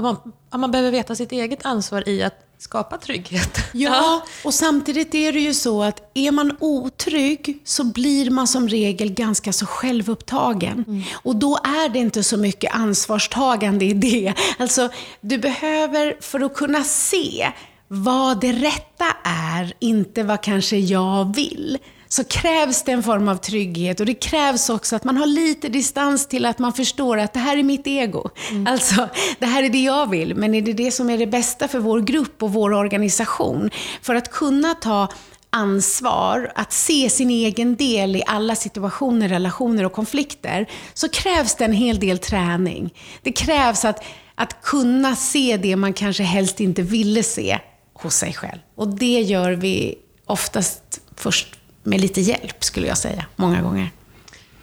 man, 0.00 0.32
man 0.50 0.70
behöver 0.70 0.90
veta 0.90 1.14
sitt 1.14 1.32
eget 1.32 1.66
ansvar 1.66 2.08
i 2.08 2.22
att 2.22 2.45
skapa 2.58 2.96
trygghet. 2.96 3.58
Ja, 3.72 4.22
och 4.44 4.54
samtidigt 4.54 5.14
är 5.14 5.32
det 5.32 5.40
ju 5.40 5.54
så 5.54 5.82
att 5.82 6.10
är 6.14 6.30
man 6.30 6.56
otrygg 6.60 7.60
så 7.64 7.84
blir 7.84 8.30
man 8.30 8.46
som 8.48 8.68
regel 8.68 9.12
ganska 9.12 9.52
så 9.52 9.66
självupptagen. 9.66 10.84
Mm. 10.88 11.02
Och 11.14 11.36
då 11.36 11.56
är 11.56 11.88
det 11.88 11.98
inte 11.98 12.22
så 12.22 12.36
mycket 12.36 12.74
ansvarstagande 12.74 13.84
i 13.84 13.92
det. 13.92 14.34
Alltså, 14.58 14.88
du 15.20 15.38
behöver, 15.38 16.16
för 16.20 16.40
att 16.40 16.54
kunna 16.54 16.84
se 16.84 17.52
vad 17.88 18.40
det 18.40 18.52
rätta 18.52 19.06
är, 19.24 19.72
inte 19.78 20.22
vad 20.22 20.42
kanske 20.42 20.76
jag 20.76 21.34
vill, 21.36 21.78
så 22.16 22.24
krävs 22.24 22.82
det 22.82 22.92
en 22.92 23.02
form 23.02 23.28
av 23.28 23.36
trygghet 23.36 24.00
och 24.00 24.06
det 24.06 24.14
krävs 24.14 24.70
också 24.70 24.96
att 24.96 25.04
man 25.04 25.16
har 25.16 25.26
lite 25.26 25.68
distans 25.68 26.28
till 26.28 26.46
att 26.46 26.58
man 26.58 26.72
förstår 26.72 27.18
att 27.18 27.32
det 27.32 27.38
här 27.38 27.56
är 27.56 27.62
mitt 27.62 27.86
ego. 27.86 28.30
Mm. 28.50 28.66
Alltså, 28.66 29.08
det 29.38 29.46
här 29.46 29.62
är 29.62 29.68
det 29.68 29.82
jag 29.82 30.10
vill, 30.10 30.34
men 30.34 30.54
är 30.54 30.62
det 30.62 30.72
det 30.72 30.90
som 30.90 31.10
är 31.10 31.18
det 31.18 31.26
bästa 31.26 31.68
för 31.68 31.78
vår 31.78 32.00
grupp 32.00 32.42
och 32.42 32.52
vår 32.52 32.72
organisation? 32.72 33.70
För 34.02 34.14
att 34.14 34.30
kunna 34.30 34.74
ta 34.74 35.08
ansvar, 35.50 36.52
att 36.54 36.72
se 36.72 37.10
sin 37.10 37.30
egen 37.30 37.76
del 37.76 38.16
i 38.16 38.22
alla 38.26 38.56
situationer, 38.56 39.28
relationer 39.28 39.84
och 39.84 39.92
konflikter, 39.92 40.66
så 40.94 41.08
krävs 41.08 41.54
det 41.54 41.64
en 41.64 41.72
hel 41.72 42.00
del 42.00 42.18
träning. 42.18 42.94
Det 43.22 43.32
krävs 43.32 43.84
att, 43.84 44.04
att 44.34 44.62
kunna 44.62 45.16
se 45.16 45.56
det 45.56 45.76
man 45.76 45.92
kanske 45.92 46.22
helst 46.22 46.60
inte 46.60 46.82
ville 46.82 47.22
se 47.22 47.58
hos 47.94 48.14
sig 48.14 48.32
själv. 48.32 48.58
Och 48.76 48.88
det 48.88 49.20
gör 49.20 49.52
vi 49.52 49.98
oftast 50.26 51.00
först 51.16 51.56
med 51.86 52.00
lite 52.00 52.20
hjälp, 52.20 52.64
skulle 52.64 52.86
jag 52.86 52.98
säga, 52.98 53.26
många 53.36 53.62
gånger. 53.62 53.90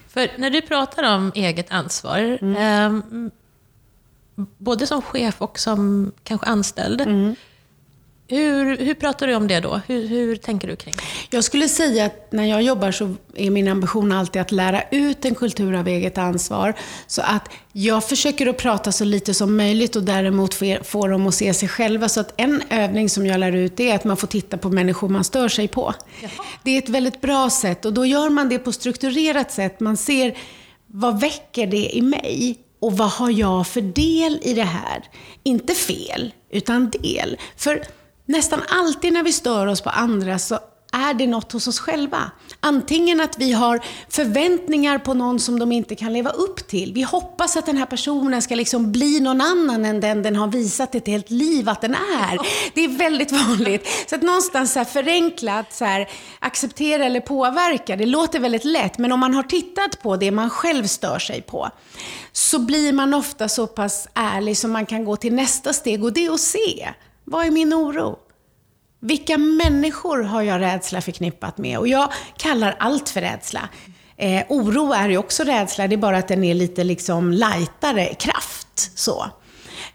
För 0.07 0.29
när 0.37 0.49
du 0.49 0.61
pratar 0.61 1.15
om 1.15 1.31
eget 1.35 1.71
ansvar, 1.71 2.37
mm. 2.41 3.01
eh, 3.15 3.31
både 4.57 4.87
som 4.87 5.01
chef 5.01 5.41
och 5.41 5.59
som 5.59 6.11
kanske 6.23 6.47
anställd, 6.47 7.01
mm. 7.01 7.35
Hur, 8.33 8.77
hur 8.77 8.93
pratar 8.93 9.27
du 9.27 9.35
om 9.35 9.47
det 9.47 9.59
då? 9.59 9.81
Hur, 9.87 10.07
hur 10.07 10.35
tänker 10.35 10.67
du 10.67 10.75
kring 10.75 10.93
det? 10.97 11.35
Jag 11.35 11.43
skulle 11.43 11.69
säga 11.69 12.05
att 12.05 12.31
när 12.31 12.45
jag 12.45 12.61
jobbar 12.61 12.91
så 12.91 13.15
är 13.35 13.49
min 13.49 13.67
ambition 13.67 14.11
alltid 14.11 14.41
att 14.41 14.51
lära 14.51 14.81
ut 14.91 15.25
en 15.25 15.35
kultur 15.35 15.75
av 15.75 15.87
eget 15.87 16.17
ansvar. 16.17 16.73
Så 17.07 17.21
att 17.21 17.49
jag 17.71 18.03
försöker 18.03 18.47
att 18.47 18.57
prata 18.57 18.91
så 18.91 19.05
lite 19.05 19.33
som 19.33 19.57
möjligt 19.57 19.95
och 19.95 20.03
däremot 20.03 20.53
få 20.83 21.07
dem 21.07 21.27
att 21.27 21.35
se 21.35 21.53
sig 21.53 21.69
själva. 21.69 22.09
Så 22.09 22.19
att 22.19 22.33
en 22.37 22.63
övning 22.69 23.09
som 23.09 23.25
jag 23.25 23.39
lär 23.39 23.55
ut 23.55 23.79
är 23.79 23.95
att 23.95 24.03
man 24.03 24.17
får 24.17 24.27
titta 24.27 24.57
på 24.57 24.69
människor 24.69 25.09
man 25.09 25.23
stör 25.23 25.49
sig 25.49 25.67
på. 25.67 25.93
Jaha. 26.21 26.31
Det 26.63 26.71
är 26.71 26.77
ett 26.77 26.89
väldigt 26.89 27.21
bra 27.21 27.49
sätt 27.49 27.85
och 27.85 27.93
då 27.93 28.05
gör 28.05 28.29
man 28.29 28.49
det 28.49 28.59
på 28.59 28.71
strukturerat 28.71 29.51
sätt. 29.51 29.79
Man 29.79 29.97
ser 29.97 30.37
vad 30.87 31.19
väcker 31.19 31.67
det 31.67 31.95
i 31.95 32.01
mig? 32.01 32.59
Och 32.79 32.97
vad 32.97 33.09
har 33.09 33.29
jag 33.29 33.67
för 33.67 33.81
del 33.81 34.39
i 34.41 34.53
det 34.53 34.63
här? 34.63 35.03
Inte 35.43 35.73
fel, 35.73 36.33
utan 36.51 36.89
del. 36.89 37.37
För 37.57 37.83
nästan 38.25 38.61
alltid 38.67 39.13
när 39.13 39.23
vi 39.23 39.33
stör 39.33 39.67
oss 39.67 39.81
på 39.81 39.89
andra 39.89 40.39
så 40.39 40.59
är 40.93 41.13
det 41.13 41.27
något 41.27 41.51
hos 41.51 41.67
oss 41.67 41.79
själva. 41.79 42.31
Antingen 42.59 43.21
att 43.21 43.37
vi 43.37 43.51
har 43.51 43.83
förväntningar 44.09 44.99
på 44.99 45.13
någon 45.13 45.39
som 45.39 45.59
de 45.59 45.71
inte 45.71 45.95
kan 45.95 46.13
leva 46.13 46.29
upp 46.29 46.67
till. 46.67 46.93
Vi 46.93 47.01
hoppas 47.01 47.57
att 47.57 47.65
den 47.65 47.77
här 47.77 47.85
personen 47.85 48.41
ska 48.41 48.55
liksom 48.55 48.91
bli 48.91 49.19
någon 49.19 49.41
annan 49.41 49.85
än 49.85 49.99
den 49.99 50.23
den 50.23 50.35
har 50.35 50.47
visat 50.47 50.95
ett 50.95 51.07
helt 51.07 51.29
liv 51.29 51.69
att 51.69 51.81
den 51.81 51.95
är. 51.95 52.39
Det 52.73 52.83
är 52.83 52.97
väldigt 52.97 53.31
vanligt. 53.31 53.87
Så 54.09 54.15
att 54.15 54.21
någonstans 54.21 54.73
så 54.73 54.79
här 54.79 54.85
förenklat, 54.85 55.73
så 55.73 55.85
här, 55.85 56.09
acceptera 56.39 57.05
eller 57.05 57.19
påverka, 57.19 57.95
det 57.95 58.05
låter 58.05 58.39
väldigt 58.39 58.65
lätt. 58.65 58.97
Men 58.97 59.11
om 59.11 59.19
man 59.19 59.33
har 59.33 59.43
tittat 59.43 60.01
på 60.01 60.15
det 60.15 60.31
man 60.31 60.49
själv 60.49 60.87
stör 60.87 61.19
sig 61.19 61.41
på, 61.41 61.69
så 62.31 62.59
blir 62.59 62.93
man 62.93 63.13
ofta 63.13 63.49
så 63.49 63.67
pass 63.67 64.07
ärlig 64.13 64.57
som 64.57 64.71
man 64.71 64.85
kan 64.85 65.05
gå 65.05 65.15
till 65.15 65.33
nästa 65.33 65.73
steg 65.73 66.03
och 66.03 66.13
det 66.13 66.25
är 66.25 66.33
att 66.33 66.39
se. 66.39 66.89
Vad 67.23 67.45
är 67.45 67.51
min 67.51 67.73
oro? 67.73 68.19
Vilka 68.99 69.37
människor 69.37 70.23
har 70.23 70.41
jag 70.41 70.61
rädsla 70.61 71.01
förknippat 71.01 71.57
med? 71.57 71.79
Och 71.79 71.87
jag 71.87 72.11
kallar 72.37 72.75
allt 72.79 73.09
för 73.09 73.21
rädsla. 73.21 73.69
Eh, 74.17 74.43
oro 74.49 74.91
är 74.93 75.09
ju 75.09 75.17
också 75.17 75.43
rädsla, 75.43 75.87
det 75.87 75.95
är 75.95 75.97
bara 75.97 76.17
att 76.17 76.27
den 76.27 76.43
är 76.43 76.53
lite 76.53 76.83
liksom 76.83 77.31
lightare 77.31 78.13
kraft. 78.13 78.91
Så, 78.95 79.25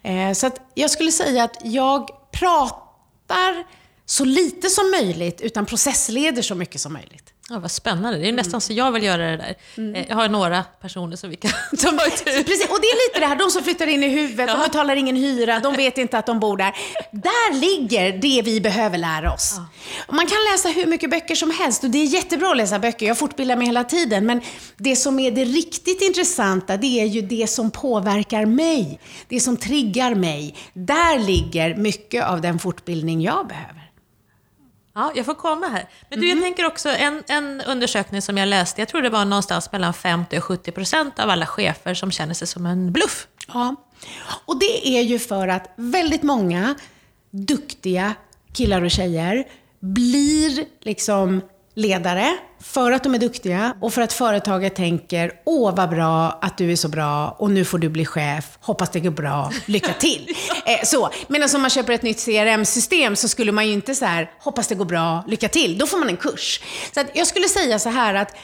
eh, 0.03 0.33
så 0.33 0.47
att 0.47 0.61
jag 0.75 0.91
skulle 0.91 1.13
säga 1.13 1.45
att 1.45 1.57
jag 1.65 2.09
pratar 2.33 3.65
så 4.07 4.25
lite 4.25 4.69
som 4.69 4.91
möjligt, 4.91 5.41
utan 5.41 5.67
processleder 5.67 6.43
så 6.43 6.55
mycket 6.55 6.81
som 6.81 6.93
möjligt. 6.93 7.35
Ja, 7.51 7.59
vad 7.59 7.71
spännande. 7.71 8.19
Det 8.19 8.25
är 8.25 8.29
mm. 8.29 8.37
nästan 8.37 8.61
så 8.61 8.73
jag 8.73 8.93
vill 8.93 9.03
göra 9.03 9.31
det 9.31 9.37
där. 9.37 9.57
Mm. 9.77 9.95
Eh, 9.95 10.07
jag 10.09 10.17
har 10.17 10.29
några 10.29 10.63
personer 10.63 11.17
som 11.17 11.31
vi 11.31 11.37
kan 11.37 11.51
ta 11.79 12.07
ut. 12.07 12.25
Precis, 12.25 12.69
och 12.71 12.81
det 12.81 12.87
är 12.87 13.09
lite 13.09 13.21
det 13.21 13.27
här, 13.27 13.37
de 13.37 13.51
som 13.51 13.63
flyttar 13.65 13.87
in 13.87 14.05
i 14.05 14.09
huvudet, 14.09 14.49
ja. 14.49 14.57
de 14.57 14.63
betalar 14.63 14.97
ingen 14.97 15.17
hyra, 15.17 15.61
de 15.61 15.75
vet 15.75 15.99
inte 15.99 16.19
att 16.19 16.27
de 16.27 16.41
bor 16.41 16.57
där. 16.57 16.75
Där 17.13 17.55
ligger 17.55 18.13
det 18.13 18.43
vi 18.43 18.61
behöver 18.61 18.99
lära 18.99 19.33
oss. 19.33 19.55
Ja. 19.57 20.15
Man 20.15 20.27
kan 20.27 20.39
läsa 20.53 20.69
hur 20.69 20.87
mycket 20.87 21.11
böcker 21.11 21.35
som 21.35 21.51
helst 21.51 21.85
och 21.85 21.91
det 21.91 21.99
är 21.99 22.05
jättebra 22.05 22.51
att 22.51 22.57
läsa 22.57 22.79
böcker, 22.79 23.07
jag 23.07 23.19
fortbildar 23.19 23.57
mig 23.57 23.67
hela 23.67 23.85
tiden. 23.85 24.27
Men 24.27 24.41
det 24.77 24.97
som 24.97 25.19
är 25.19 25.31
det 25.31 25.45
riktigt 25.45 26.03
intressanta, 26.03 26.77
det 26.77 27.01
är 27.01 27.07
ju 27.07 27.23
det 27.23 27.51
som 27.51 27.71
påverkar 27.71 28.47
mig. 28.47 29.01
Det 29.29 29.41
som 29.41 29.57
triggar 29.57 30.15
mig. 30.15 30.55
Där 30.73 31.19
ligger 31.19 31.77
mycket 31.77 32.25
av 32.25 32.41
den 32.41 32.59
fortbildning 32.59 33.23
jag 33.23 33.47
behöver. 33.47 33.88
Ja, 34.99 35.13
jag 35.15 35.27
får 35.27 35.35
komma 35.35 35.67
här. 35.67 35.89
Men 36.11 36.21
du, 36.21 36.27
mm. 36.27 36.39
jag 36.39 36.45
tänker 36.45 36.67
också 36.67 36.89
en, 36.89 37.23
en 37.29 37.61
undersökning 37.61 38.23
som 38.23 38.39
jag 38.39 38.49
läste, 38.49 38.81
jag 38.81 38.89
tror 38.89 39.03
det 39.03 39.11
var 39.11 39.25
någonstans 39.25 39.73
mellan 39.73 39.95
50 39.95 40.39
och 40.39 40.45
70 40.45 40.73
procent 40.73 41.19
av 41.19 41.31
alla 41.31 41.47
chefer 41.47 41.95
som 41.95 42.11
känner 42.11 42.35
sig 42.35 42.47
som 42.47 42.67
en 42.67 42.93
bluff. 42.93 43.27
Ja, 43.49 43.77
och 44.45 44.59
det 44.59 44.89
är 44.89 45.03
ju 45.03 45.19
för 45.19 45.49
att 45.49 45.73
väldigt 45.77 46.23
många 46.23 46.75
duktiga 47.31 48.15
killar 48.53 48.83
och 48.83 48.91
tjejer 48.91 49.45
blir 49.81 50.65
liksom 50.81 51.41
ledare 51.79 52.37
för 52.61 52.93
att 52.93 53.03
de 53.03 53.15
är 53.15 53.19
duktiga 53.19 53.75
och 53.81 53.95
för 53.95 54.03
att 54.03 54.13
företaget 54.13 54.75
tänker 54.75 55.33
åh 55.45 55.75
vad 55.75 55.91
bra 55.91 56.39
att 56.43 56.59
du 56.59 56.73
är 56.73 56.77
så 56.77 56.89
bra 56.89 57.37
och 57.39 57.51
nu 57.51 57.65
får 57.65 57.79
du 57.79 57.89
bli 57.89 58.07
chef, 58.07 58.45
hoppas 58.61 58.91
det 58.91 59.01
går 59.01 59.11
bra, 59.11 59.53
lycka 59.67 59.93
till. 59.93 60.29
eh, 60.67 60.85
så. 60.85 61.11
Medan 61.29 61.49
om 61.55 61.61
man 61.61 61.71
köper 61.71 61.93
ett 61.93 62.03
nytt 62.03 62.25
CRM-system 62.25 63.17
så 63.17 63.29
skulle 63.29 63.53
man 63.53 63.67
ju 63.67 63.73
inte 63.73 63.95
så 63.95 64.05
här, 64.05 64.31
hoppas 64.41 64.69
det 64.69 64.75
går 64.75 64.85
bra, 64.85 65.25
lycka 65.29 65.49
till. 65.49 65.79
Då 65.79 65.87
får 65.87 65.99
man 65.99 66.09
en 66.09 66.17
kurs. 66.17 66.61
Så 66.95 67.01
jag 67.13 67.27
skulle 67.27 67.49
säga 67.49 67.79
så 67.79 67.89
här 67.89 68.15
att 68.15 68.37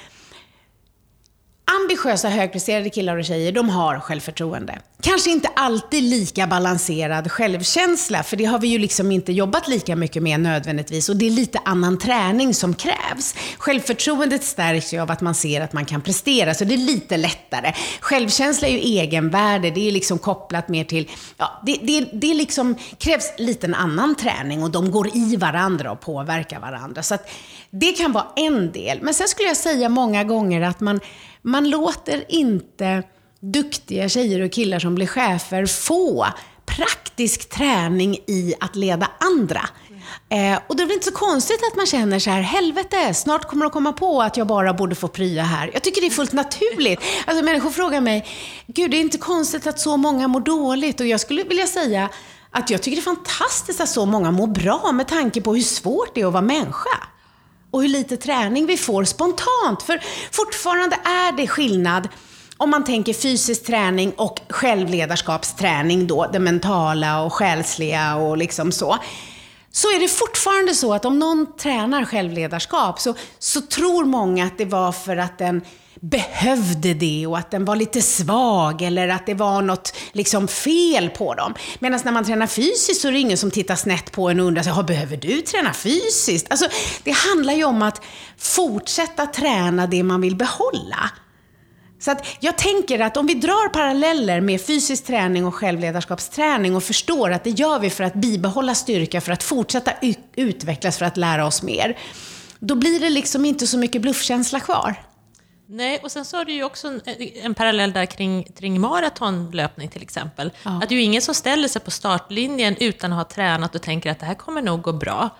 Ambitiösa, 1.66 2.28
högpresterade 2.28 2.90
killar 2.90 3.16
och 3.16 3.25
tjejer, 3.25 3.52
de 3.52 3.68
har 3.68 4.00
självförtroende. 4.00 4.78
Kanske 5.02 5.30
inte 5.30 5.49
alltid 5.56 6.02
lika 6.02 6.47
balanserad 6.47 7.33
självkänsla, 7.33 8.23
för 8.23 8.37
det 8.37 8.44
har 8.44 8.59
vi 8.59 8.68
ju 8.68 8.78
liksom 8.78 9.12
inte 9.12 9.33
jobbat 9.33 9.68
lika 9.68 9.97
mycket 9.97 10.23
med 10.23 10.40
nödvändigtvis. 10.40 11.09
Och 11.09 11.16
det 11.16 11.26
är 11.26 11.30
lite 11.30 11.59
annan 11.64 11.99
träning 11.99 12.54
som 12.54 12.75
krävs. 12.75 13.35
Självförtroendet 13.59 14.44
stärks 14.44 14.94
ju 14.94 15.00
av 15.00 15.11
att 15.11 15.21
man 15.21 15.35
ser 15.35 15.61
att 15.61 15.73
man 15.73 15.85
kan 15.85 16.02
prestera, 16.02 16.54
så 16.54 16.64
det 16.64 16.75
är 16.75 16.78
lite 16.78 17.16
lättare. 17.16 17.73
Självkänsla 18.00 18.68
är 18.68 18.73
ju 18.73 18.78
egenvärde, 18.78 19.71
det 19.71 19.88
är 19.88 19.92
liksom 19.92 20.18
kopplat 20.18 20.68
mer 20.68 20.85
till, 20.85 21.11
ja, 21.37 21.62
det, 21.66 21.78
det, 21.83 22.09
det 22.12 22.35
liksom 22.35 22.75
krävs 22.99 23.33
lite 23.38 23.66
en 23.66 23.75
annan 23.75 24.14
träning 24.14 24.62
och 24.62 24.71
de 24.71 24.90
går 24.90 25.16
i 25.16 25.37
varandra 25.37 25.92
och 25.92 26.00
påverkar 26.00 26.61
varandra. 26.61 27.02
Så 27.02 27.14
att 27.14 27.30
det 27.71 27.92
kan 27.92 28.12
vara 28.12 28.26
en 28.37 28.73
del. 28.73 28.99
Men 29.02 29.14
sen 29.14 29.28
skulle 29.28 29.49
jag 29.49 29.56
säga 29.56 29.88
många 29.88 30.25
gånger 30.25 30.62
att 30.62 30.80
man 30.80 31.00
man 31.44 31.70
låter 31.70 32.24
inte 32.28 33.02
duktiga 33.40 34.08
tjejer 34.08 34.40
och 34.40 34.52
killar 34.52 34.78
som 34.78 34.94
blir 34.94 35.06
chefer 35.06 35.66
få 35.66 36.26
praktisk 36.66 37.48
träning 37.50 38.14
i 38.26 38.54
att 38.60 38.76
leda 38.76 39.10
andra. 39.20 39.60
Eh, 40.28 40.58
och 40.66 40.76
det 40.76 40.82
är 40.82 40.86
väl 40.86 40.94
inte 40.94 41.06
så 41.06 41.14
konstigt 41.14 41.60
att 41.70 41.76
man 41.76 41.86
känner 41.86 42.18
så 42.18 42.30
här, 42.30 42.40
helvete, 42.40 43.14
snart 43.14 43.44
kommer 43.44 43.64
de 43.64 43.70
komma 43.70 43.92
på 43.92 44.22
att 44.22 44.36
jag 44.36 44.46
bara 44.46 44.74
borde 44.74 44.94
få 44.94 45.08
prya 45.08 45.42
här. 45.42 45.70
Jag 45.72 45.82
tycker 45.82 46.00
det 46.00 46.06
är 46.06 46.10
fullt 46.10 46.32
naturligt. 46.32 47.00
Alltså 47.26 47.44
människor 47.44 47.70
frågar 47.70 48.00
mig, 48.00 48.26
gud 48.66 48.90
det 48.90 48.96
är 48.96 49.00
inte 49.00 49.18
konstigt 49.18 49.66
att 49.66 49.80
så 49.80 49.96
många 49.96 50.28
mår 50.28 50.40
dåligt. 50.40 51.00
Och 51.00 51.06
jag 51.06 51.20
skulle 51.20 51.42
vilja 51.42 51.66
säga 51.66 52.08
att 52.50 52.70
jag 52.70 52.82
tycker 52.82 52.96
det 52.96 53.00
är 53.00 53.14
fantastiskt 53.14 53.80
att 53.80 53.88
så 53.88 54.06
många 54.06 54.30
mår 54.30 54.46
bra 54.46 54.92
med 54.92 55.08
tanke 55.08 55.40
på 55.40 55.54
hur 55.54 55.62
svårt 55.62 56.14
det 56.14 56.20
är 56.20 56.26
att 56.26 56.32
vara 56.32 56.42
människa 56.42 57.13
och 57.75 57.83
hur 57.83 57.88
lite 57.88 58.16
träning 58.16 58.66
vi 58.66 58.76
får 58.76 59.04
spontant. 59.04 59.83
För 59.83 60.00
fortfarande 60.33 60.97
är 61.04 61.37
det 61.37 61.47
skillnad 61.47 62.09
om 62.57 62.71
man 62.71 62.85
tänker 62.85 63.12
fysisk 63.12 63.66
träning 63.66 64.12
och 64.16 64.40
självledarskapsträning 64.49 66.07
då, 66.07 66.26
det 66.33 66.38
mentala 66.38 67.23
och 67.23 67.33
själsliga 67.33 68.16
och 68.16 68.37
liksom 68.37 68.73
så. 68.73 68.99
Så 69.73 69.88
är 69.88 70.00
det 70.00 70.09
fortfarande 70.09 70.75
så 70.75 70.95
att 70.95 71.04
om 71.04 71.19
någon 71.19 71.47
tränar 71.59 72.04
självledarskap 72.04 73.00
så, 73.00 73.14
så 73.38 73.61
tror 73.61 74.04
många 74.04 74.45
att 74.45 74.59
det 74.59 74.64
var 74.64 74.93
för 74.93 75.16
att 75.16 75.38
den 75.38 75.62
behövde 76.11 76.94
det 76.94 77.26
och 77.26 77.38
att 77.38 77.50
den 77.50 77.64
var 77.64 77.76
lite 77.76 78.02
svag 78.02 78.82
eller 78.82 79.08
att 79.08 79.26
det 79.26 79.34
var 79.34 79.62
något 79.62 79.96
liksom 80.12 80.49
fel 80.49 81.11
på 81.11 81.34
dem. 81.34 81.54
Medan 81.78 82.00
när 82.04 82.12
man 82.12 82.25
tränar 82.25 82.46
fysiskt 82.46 83.00
så 83.00 83.08
är 83.08 83.12
det 83.12 83.18
ingen 83.18 83.38
som 83.38 83.50
tittar 83.50 83.76
snett 83.76 84.12
på 84.12 84.28
en 84.28 84.40
och 84.40 84.46
undrar, 84.46 84.62
sig, 84.62 84.84
behöver 84.87 85.16
du 85.16 85.40
träna 85.40 85.73
fysiskt? 85.73 86.46
Alltså, 86.50 86.66
det 87.04 87.11
handlar 87.11 87.52
ju 87.52 87.64
om 87.64 87.82
att 87.82 88.02
fortsätta 88.38 89.26
träna 89.26 89.87
det 89.87 90.02
man 90.02 90.20
vill 90.20 90.37
behålla. 90.37 91.11
Så 92.00 92.11
att 92.11 92.26
jag 92.40 92.58
tänker 92.58 93.00
att 93.00 93.16
om 93.16 93.26
vi 93.26 93.34
drar 93.34 93.68
paralleller 93.68 94.40
med 94.40 94.66
fysisk 94.66 95.04
träning 95.04 95.46
och 95.46 95.54
självledarskapsträning 95.54 96.76
och 96.76 96.82
förstår 96.82 97.30
att 97.30 97.44
det 97.44 97.50
gör 97.50 97.78
vi 97.78 97.90
för 97.90 98.04
att 98.04 98.14
bibehålla 98.14 98.75
styrka, 98.75 99.20
för 99.20 99.32
att 99.32 99.42
fortsätta 99.42 99.92
utvecklas, 100.37 100.99
för 100.99 101.04
att 101.04 101.16
lära 101.16 101.46
oss 101.46 101.62
mer. 101.62 101.99
Då 102.58 102.75
blir 102.75 103.00
det 103.00 103.11
liksom 103.11 103.44
inte 103.44 103.66
så 103.66 103.78
mycket 103.78 104.02
bluffkänsla 104.02 104.61
kvar. 104.61 104.96
Nej, 105.66 106.00
och 106.02 106.12
sen 106.12 106.25
så 106.25 106.37
har 106.37 106.44
du 106.44 106.52
ju 106.52 106.64
också 106.64 106.88
en, 106.88 107.00
en 107.42 107.54
parallell 107.54 107.92
där 107.92 108.06
kring, 108.06 108.44
kring 108.44 108.80
maratonlöpning 108.80 109.88
till 109.88 110.02
exempel. 110.02 110.52
Ja. 110.62 110.80
Att 110.83 110.88
det 110.88 110.94
är 110.94 110.97
ju 110.97 111.02
ingen 111.02 111.23
som 111.23 111.35
ställer 111.35 111.68
sig 111.68 111.83
på 111.83 111.90
startlinjen 111.90 112.76
utan 112.80 113.12
att 113.12 113.18
ha 113.18 113.35
tränat 113.35 113.75
och 113.75 113.83
tänker 113.83 114.11
att 114.11 114.21
det 114.21 114.26
här 114.26 114.35
kommer 114.35 114.62
nog 114.62 114.83
gå 114.83 114.92
bra. 114.92 115.30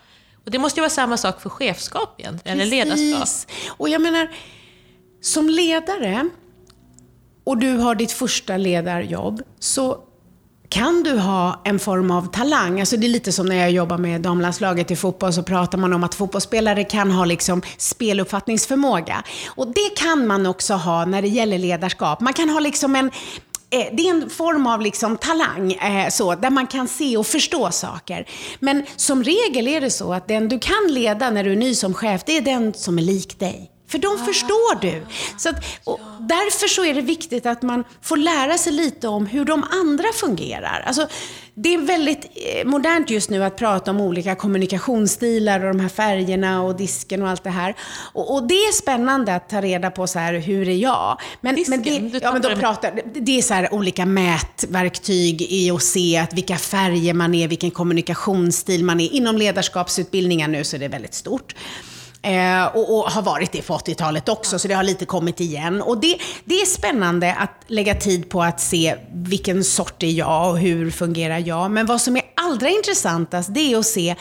Och 0.45 0.51
det 0.51 0.59
måste 0.59 0.81
ju 0.81 0.83
vara 0.83 0.91
samma 0.91 1.17
sak 1.17 1.41
för 1.41 1.51
chefskap 1.51 2.15
egentligen, 2.21 2.61
eller 2.61 2.71
ledarskap. 2.71 3.51
Och 3.69 3.89
jag 3.89 4.03
menar, 4.03 4.31
som 5.21 5.49
ledare, 5.49 6.29
och 7.45 7.59
du 7.59 7.77
har 7.77 7.95
ditt 7.95 8.13
första 8.13 8.57
ledarjobb, 8.57 9.43
så 9.59 9.99
kan 10.75 11.03
du 11.03 11.19
ha 11.19 11.61
en 11.65 11.79
form 11.79 12.11
av 12.11 12.31
talang? 12.31 12.81
Alltså 12.81 12.97
det 12.97 13.07
är 13.07 13.09
lite 13.09 13.33
som 13.33 13.47
när 13.47 13.57
jag 13.57 13.71
jobbar 13.71 13.99
med 13.99 14.21
damlandslaget 14.21 14.91
i 14.91 14.97
fotboll, 14.97 15.33
så 15.33 15.43
pratar 15.43 15.79
man 15.79 15.93
om 15.93 16.05
att 16.05 16.15
fotbollsspelare 16.15 16.85
kan 16.85 17.11
ha 17.11 17.25
liksom 17.25 17.63
speluppfattningsförmåga. 17.79 19.23
Och 19.47 19.67
det 19.67 19.97
kan 19.97 20.27
man 20.27 20.47
också 20.47 20.75
ha 20.75 21.05
när 21.05 21.23
det 21.23 21.29
gäller 21.29 21.59
ledarskap. 21.59 22.21
Man 22.21 22.33
kan 22.33 22.51
ha 22.51 22.61
liksom 22.61 22.97
en 22.97 23.07
eh, 23.71 23.87
det 23.93 24.03
är 24.03 24.11
en 24.11 24.31
form 24.31 24.67
av 24.67 24.81
liksom 24.81 25.17
talang, 25.17 25.73
eh, 25.73 26.09
så, 26.09 26.35
där 26.35 26.51
man 26.51 26.67
kan 26.67 26.89
se 26.89 27.17
och 27.17 27.27
förstå 27.27 27.71
saker. 27.71 28.29
Men 28.59 28.87
som 28.97 29.25
regel 29.25 29.69
är 29.69 29.81
det 29.81 29.91
så 29.91 30.13
att 30.13 30.29
den 30.29 30.49
du 30.49 30.59
kan 30.59 30.89
leda 30.89 31.31
när 31.31 31.45
du 31.45 31.53
är 31.53 31.57
ny 31.57 31.75
som 31.75 31.95
chef, 31.95 32.23
det 32.27 32.37
är 32.37 32.43
den 32.43 32.75
som 32.75 32.99
är 32.99 33.03
lik 33.03 33.39
dig 33.39 33.74
för 33.95 33.99
de 33.99 34.19
förstår 34.19 34.81
du. 34.81 35.07
Så 35.39 35.49
att, 35.49 35.65
och 35.85 36.01
därför 36.21 36.69
så 36.69 36.85
är 36.85 36.95
det 36.95 37.01
viktigt 37.01 37.47
att 37.47 37.63
man 37.63 37.85
får 38.03 38.17
lära 38.17 38.59
sig 38.59 38.73
lite 38.73 39.09
om 39.09 39.27
hur 39.27 39.45
de 39.45 39.65
andra 39.65 40.09
fungerar. 40.15 40.83
Alltså, 40.87 41.09
det 41.55 41.75
är 41.75 41.79
väldigt 41.79 42.25
eh, 42.35 42.67
modernt 42.67 43.11
just 43.11 43.31
nu 43.31 43.45
att 43.45 43.57
prata 43.57 43.91
om 43.91 44.01
olika 44.01 44.35
kommunikationsstilar 44.35 45.61
och 45.65 45.75
de 45.75 45.81
här 45.81 45.89
färgerna 45.89 46.63
och 46.63 46.77
disken 46.77 47.23
och 47.23 47.29
allt 47.29 47.45
det 47.45 47.51
här. 47.51 47.75
Och, 48.13 48.35
och 48.35 48.49
det 48.49 48.55
är 48.55 48.73
spännande 48.73 49.35
att 49.35 49.49
ta 49.49 49.61
reda 49.61 49.91
på 49.91 50.07
så 50.07 50.19
här, 50.19 50.35
hur 50.35 50.69
är 50.69 50.77
jag? 50.77 51.21
Men, 51.41 51.55
Disken? 51.55 51.83
men 51.85 52.11
det, 52.11 52.23
ja, 52.23 52.33
men 52.33 52.43
de 52.43 52.55
pratar, 52.55 53.01
det 53.15 53.39
är 53.39 53.43
så 53.43 53.55
här 53.55 53.75
olika 53.75 54.07
mätverktyg 54.07 55.43
i 55.43 55.71
att 55.71 55.83
se 55.83 56.17
att 56.19 56.33
vilka 56.33 56.57
färger 56.57 57.15
man 57.15 57.35
är, 57.35 57.49
vilken 57.49 57.71
kommunikationsstil 57.71 58.85
man 58.85 59.01
är. 59.01 59.13
Inom 59.13 59.37
ledarskapsutbildningar 59.37 60.49
nu 60.49 60.65
så 60.65 60.77
är 60.77 60.81
det 60.81 60.89
väldigt 60.89 61.15
stort. 61.15 61.55
Eh, 62.25 62.67
och, 62.67 62.99
och 62.99 63.11
har 63.11 63.23
varit 63.23 63.53
det 63.53 63.63
på 63.63 63.75
80-talet 63.75 64.29
också, 64.29 64.59
så 64.59 64.69
det 64.69 64.75
har 64.75 64.83
lite 64.83 65.07
kommit 65.07 65.41
igen. 65.41 65.83
Och 65.83 66.01
det, 66.01 66.19
det 66.45 66.55
är 66.55 66.67
spännande 66.67 67.35
att 67.35 67.51
lägga 67.67 67.95
tid 67.95 68.31
på 68.31 68.43
att 68.43 68.61
se 68.61 68.97
vilken 69.13 69.65
sort 69.65 70.03
är 70.03 70.11
jag 70.11 70.51
och 70.51 70.59
hur 70.59 70.91
fungerar 70.91 71.39
jag. 71.39 71.71
Men 71.71 71.87
vad 71.87 72.01
som 72.01 72.17
är 72.17 72.23
allra 72.35 72.69
intressantast, 72.69 73.55
det 73.55 73.73
är 73.73 73.79
att 73.79 73.87
se 73.87 74.15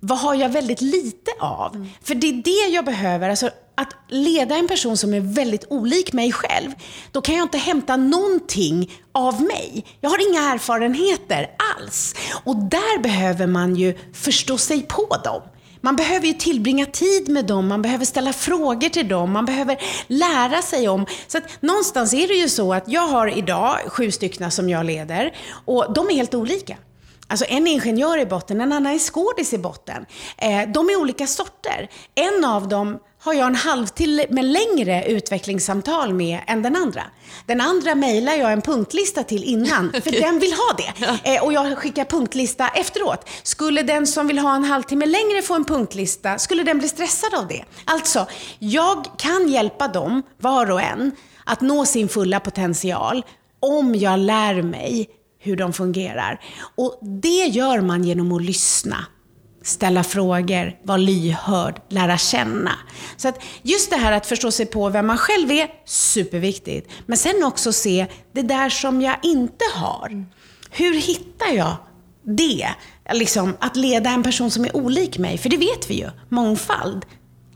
vad 0.00 0.18
har 0.18 0.34
jag 0.34 0.48
väldigt 0.48 0.80
lite 0.80 1.30
av? 1.40 1.88
För 2.02 2.14
det 2.14 2.28
är 2.28 2.42
det 2.42 2.74
jag 2.74 2.84
behöver. 2.84 3.30
Alltså, 3.30 3.50
att 3.74 3.96
leda 4.08 4.56
en 4.56 4.68
person 4.68 4.96
som 4.96 5.14
är 5.14 5.20
väldigt 5.20 5.64
olik 5.70 6.12
mig 6.12 6.32
själv, 6.32 6.70
då 7.12 7.20
kan 7.20 7.34
jag 7.34 7.44
inte 7.44 7.58
hämta 7.58 7.96
någonting 7.96 8.90
av 9.12 9.42
mig. 9.42 9.84
Jag 10.00 10.10
har 10.10 10.30
inga 10.30 10.52
erfarenheter 10.52 11.50
alls. 11.76 12.14
Och 12.44 12.56
där 12.56 13.02
behöver 13.02 13.46
man 13.46 13.76
ju 13.76 13.98
förstå 14.12 14.58
sig 14.58 14.82
på 14.82 15.16
dem. 15.24 15.42
Man 15.80 15.96
behöver 15.96 16.26
ju 16.26 16.32
tillbringa 16.32 16.86
tid 16.86 17.28
med 17.28 17.46
dem, 17.46 17.68
man 17.68 17.82
behöver 17.82 18.04
ställa 18.04 18.32
frågor 18.32 18.88
till 18.88 19.08
dem, 19.08 19.32
man 19.32 19.44
behöver 19.44 19.78
lära 20.06 20.62
sig 20.62 20.88
om. 20.88 21.06
Så 21.26 21.38
att 21.38 21.62
någonstans 21.62 22.14
är 22.14 22.28
det 22.28 22.34
ju 22.34 22.48
så 22.48 22.74
att 22.74 22.84
jag 22.88 23.08
har 23.08 23.38
idag 23.38 23.76
sju 23.86 24.10
stycken 24.10 24.50
som 24.50 24.68
jag 24.68 24.86
leder 24.86 25.36
och 25.64 25.92
de 25.94 26.10
är 26.10 26.14
helt 26.14 26.34
olika. 26.34 26.76
Alltså 27.26 27.46
en 27.48 27.66
är 27.66 27.72
ingenjör 27.72 28.18
i 28.18 28.26
botten, 28.26 28.60
en 28.60 28.72
annan 28.72 28.94
är 28.94 28.98
skådis 28.98 29.52
i 29.52 29.58
botten. 29.58 30.06
Eh, 30.38 30.68
de 30.68 30.90
är 30.90 31.00
olika 31.00 31.26
sorter. 31.26 31.88
En 32.14 32.44
av 32.44 32.68
dem 32.68 32.98
har 33.22 33.34
jag 33.34 33.46
en 33.46 33.54
halvtimme 33.54 34.42
längre 34.42 35.04
utvecklingssamtal 35.04 36.14
med 36.14 36.40
än 36.46 36.62
den 36.62 36.76
andra. 36.76 37.02
Den 37.46 37.60
andra 37.60 37.94
mejlar 37.94 38.32
jag 38.32 38.52
en 38.52 38.62
punktlista 38.62 39.22
till 39.22 39.44
innan, 39.44 39.92
för 40.04 40.10
den 40.20 40.38
vill 40.38 40.52
ha 40.52 40.76
det. 40.76 41.08
Eh, 41.34 41.44
och 41.44 41.52
jag 41.52 41.78
skickar 41.78 42.04
punktlista 42.04 42.68
efteråt. 42.68 43.28
Skulle 43.42 43.82
den 43.82 44.06
som 44.06 44.26
vill 44.26 44.38
ha 44.38 44.54
en 44.56 44.64
halvtimme 44.64 45.06
längre 45.06 45.42
få 45.42 45.54
en 45.54 45.64
punktlista, 45.64 46.38
skulle 46.38 46.62
den 46.62 46.78
bli 46.78 46.88
stressad 46.88 47.34
av 47.34 47.48
det? 47.48 47.64
Alltså, 47.84 48.26
jag 48.58 49.06
kan 49.18 49.48
hjälpa 49.48 49.88
dem, 49.88 50.22
var 50.38 50.70
och 50.70 50.82
en, 50.82 51.12
att 51.44 51.60
nå 51.60 51.84
sin 51.84 52.08
fulla 52.08 52.40
potential 52.40 53.24
om 53.60 53.94
jag 53.94 54.18
lär 54.18 54.62
mig 54.62 55.08
hur 55.38 55.56
de 55.56 55.72
fungerar. 55.72 56.40
Och 56.76 56.98
det 57.02 57.46
gör 57.46 57.80
man 57.80 58.04
genom 58.04 58.32
att 58.32 58.42
lyssna, 58.42 59.06
ställa 59.62 60.04
frågor, 60.04 60.76
vara 60.82 60.96
lyhörd, 60.96 61.80
lära 61.88 62.18
känna. 62.18 62.72
Så 63.16 63.28
att 63.28 63.42
just 63.62 63.90
det 63.90 63.96
här 63.96 64.12
att 64.12 64.26
förstå 64.26 64.50
sig 64.50 64.66
på 64.66 64.88
vem 64.88 65.06
man 65.06 65.18
själv 65.18 65.50
är, 65.50 65.68
superviktigt. 65.84 66.90
Men 67.06 67.18
sen 67.18 67.44
också 67.44 67.72
se 67.72 68.06
det 68.32 68.42
där 68.42 68.68
som 68.68 69.02
jag 69.02 69.16
inte 69.22 69.64
har. 69.74 70.26
Hur 70.70 70.94
hittar 70.94 71.52
jag 71.54 71.76
det? 72.22 72.68
Liksom, 73.12 73.56
att 73.60 73.76
leda 73.76 74.10
en 74.10 74.22
person 74.22 74.50
som 74.50 74.64
är 74.64 74.76
olik 74.76 75.18
mig. 75.18 75.38
För 75.38 75.48
det 75.48 75.56
vet 75.56 75.90
vi 75.90 75.94
ju, 75.94 76.10
mångfald 76.28 77.06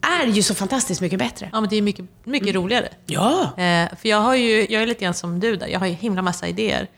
är 0.04 0.26
ju 0.26 0.42
så 0.42 0.54
fantastiskt 0.54 1.00
mycket 1.00 1.18
bättre. 1.18 1.49
Ja, 1.52 1.61
men 1.61 1.70
det 1.70 1.76
är 1.76 1.82
mycket, 1.82 2.04
mycket 2.25 2.54
roligare. 2.54 2.88
Ja! 3.06 3.42
Eh, 3.42 3.88
för 4.00 4.08
jag, 4.08 4.20
har 4.20 4.34
ju, 4.34 4.66
jag 4.70 4.82
är 4.82 4.87
lite 4.87 5.04
grann 5.04 5.14
som 5.14 5.40
du 5.40 5.56
där, 5.56 5.66
jag 5.66 5.80
har 5.80 5.87
ju 5.87 5.92
himla 5.92 6.23
massa 6.23 6.49
idéer. 6.49 6.88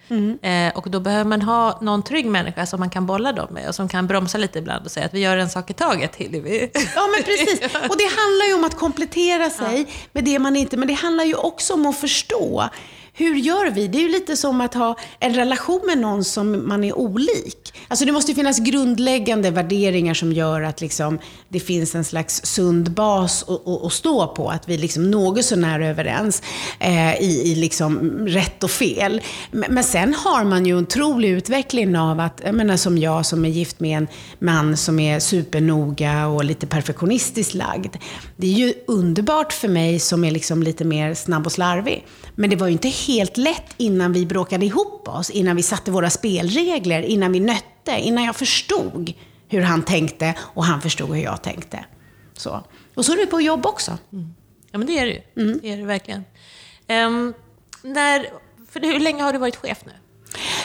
Eh, 0.42 0.76
och 0.76 0.90
då 0.90 1.00
behöver 1.00 1.24
man 1.24 1.42
ha 1.42 1.78
någon 1.82 2.02
trygg 2.02 2.26
människa 2.26 2.66
som 2.66 2.80
man 2.80 2.90
kan 2.90 3.06
bolla 3.06 3.32
dem 3.32 3.46
med 3.50 3.68
och 3.68 3.74
som 3.74 3.88
kan 3.88 4.06
bromsa 4.06 4.38
lite 4.38 4.58
ibland 4.58 4.84
och 4.84 4.90
säga 4.90 5.06
att 5.06 5.14
vi 5.14 5.20
gör 5.20 5.36
en 5.36 5.50
sak 5.50 5.70
i 5.70 5.72
taget, 5.72 6.16
Hillevi. 6.16 6.70
Ja, 6.94 7.06
men 7.16 7.22
precis. 7.24 7.60
Och 7.74 7.96
det 7.98 8.10
handlar 8.16 8.46
ju 8.48 8.54
om 8.54 8.64
att 8.64 8.74
komplettera 8.74 9.50
sig 9.50 9.86
med 10.12 10.24
det 10.24 10.38
man 10.38 10.56
inte... 10.56 10.76
Men 10.76 10.88
det 10.88 10.94
handlar 10.94 11.24
ju 11.24 11.34
också 11.34 11.74
om 11.74 11.86
att 11.86 11.96
förstå. 11.96 12.68
Hur 13.18 13.34
gör 13.34 13.70
vi? 13.70 13.88
Det 13.88 13.98
är 13.98 14.02
ju 14.02 14.08
lite 14.08 14.36
som 14.36 14.60
att 14.60 14.74
ha 14.74 14.96
en 15.20 15.34
relation 15.34 15.80
med 15.86 15.98
någon 15.98 16.24
som 16.24 16.68
man 16.68 16.84
är 16.84 16.98
olik. 16.98 17.74
Alltså 17.88 18.04
det 18.04 18.12
måste 18.12 18.30
ju 18.30 18.34
finnas 18.34 18.58
grundläggande 18.58 19.50
värderingar 19.50 20.14
som 20.14 20.32
gör 20.32 20.62
att 20.62 20.80
liksom, 20.80 21.18
det 21.48 21.60
finns 21.60 21.94
en 21.94 22.04
slags 22.04 22.46
sund 22.46 22.90
bas 22.90 23.42
att, 23.42 23.68
att, 23.68 23.84
att 23.84 23.92
stå 23.92 24.26
på. 24.26 24.50
Att 24.50 24.68
vi 24.68 24.78
liksom 24.78 25.10
något 25.10 25.44
sånär 25.44 25.80
överens 25.80 26.42
eh, 26.80 27.22
i, 27.22 27.42
i 27.44 27.54
liksom 27.54 28.10
rätt 28.26 28.64
och 28.64 28.70
fel. 28.70 29.20
Men, 29.50 29.74
men 29.74 29.84
sen 29.84 30.14
har 30.14 30.44
man 30.44 30.66
ju 30.66 30.72
en 30.78 30.84
otrolig 30.84 31.28
utveckling 31.28 31.96
av 31.96 32.20
att, 32.20 32.40
jag 32.44 32.54
menar 32.54 32.76
som 32.76 32.98
jag 32.98 33.26
som 33.26 33.44
är 33.44 33.48
gift 33.48 33.80
med 33.80 33.98
en 33.98 34.08
man 34.38 34.76
som 34.76 34.98
är 34.98 35.20
supernoga 35.20 36.26
och 36.26 36.44
lite 36.44 36.66
perfektionistiskt 36.66 37.54
lagd. 37.54 37.96
Det 38.36 38.46
är 38.46 38.52
ju 38.52 38.74
underbart 38.86 39.52
för 39.52 39.68
mig 39.68 39.98
som 39.98 40.24
är 40.24 40.30
liksom 40.30 40.62
lite 40.62 40.84
mer 40.84 41.14
snabb 41.14 41.46
och 41.46 41.52
slarvig. 41.52 42.06
Men 42.34 42.50
det 42.50 42.56
var 42.56 42.66
ju 42.66 42.72
inte 42.72 42.88
helt 43.06 43.36
lätt 43.36 43.74
innan 43.76 44.12
vi 44.12 44.26
bråkade 44.26 44.66
ihop 44.66 45.08
oss, 45.08 45.30
innan 45.30 45.56
vi 45.56 45.62
satte 45.62 45.90
våra 45.90 46.10
spelregler, 46.10 47.02
innan 47.02 47.32
vi 47.32 47.40
nötte, 47.40 47.98
innan 47.98 48.24
jag 48.24 48.36
förstod 48.36 49.12
hur 49.48 49.62
han 49.62 49.82
tänkte 49.82 50.34
och 50.38 50.64
han 50.64 50.80
förstod 50.80 51.08
hur 51.08 51.22
jag 51.22 51.42
tänkte. 51.42 51.84
Så. 52.32 52.64
Och 52.94 53.04
så 53.04 53.12
är 53.12 53.16
det 53.16 53.26
på 53.26 53.40
jobb 53.40 53.66
också. 53.66 53.98
Ja, 54.70 54.78
men 54.78 54.86
det 54.86 54.98
är 54.98 55.06
det 55.06 55.12
ju. 55.12 55.54
Det 55.54 55.72
är 55.72 55.76
det 55.76 55.84
verkligen. 55.84 56.24
Ehm, 56.86 57.34
när, 57.82 58.26
för 58.70 58.80
hur 58.80 59.00
länge 59.00 59.22
har 59.22 59.32
du 59.32 59.38
varit 59.38 59.56
chef 59.56 59.78
nu? 59.84 59.92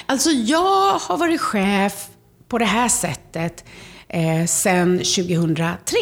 Alltså 0.06 0.30
jag 0.30 0.94
har 1.00 1.18
varit 1.18 1.42
chef 1.42 2.08
på 2.48 2.58
det 2.58 2.66
här 2.66 2.90
sättet 2.90 3.66
eh, 4.08 4.46
sedan 4.46 4.98
2003. 4.98 5.98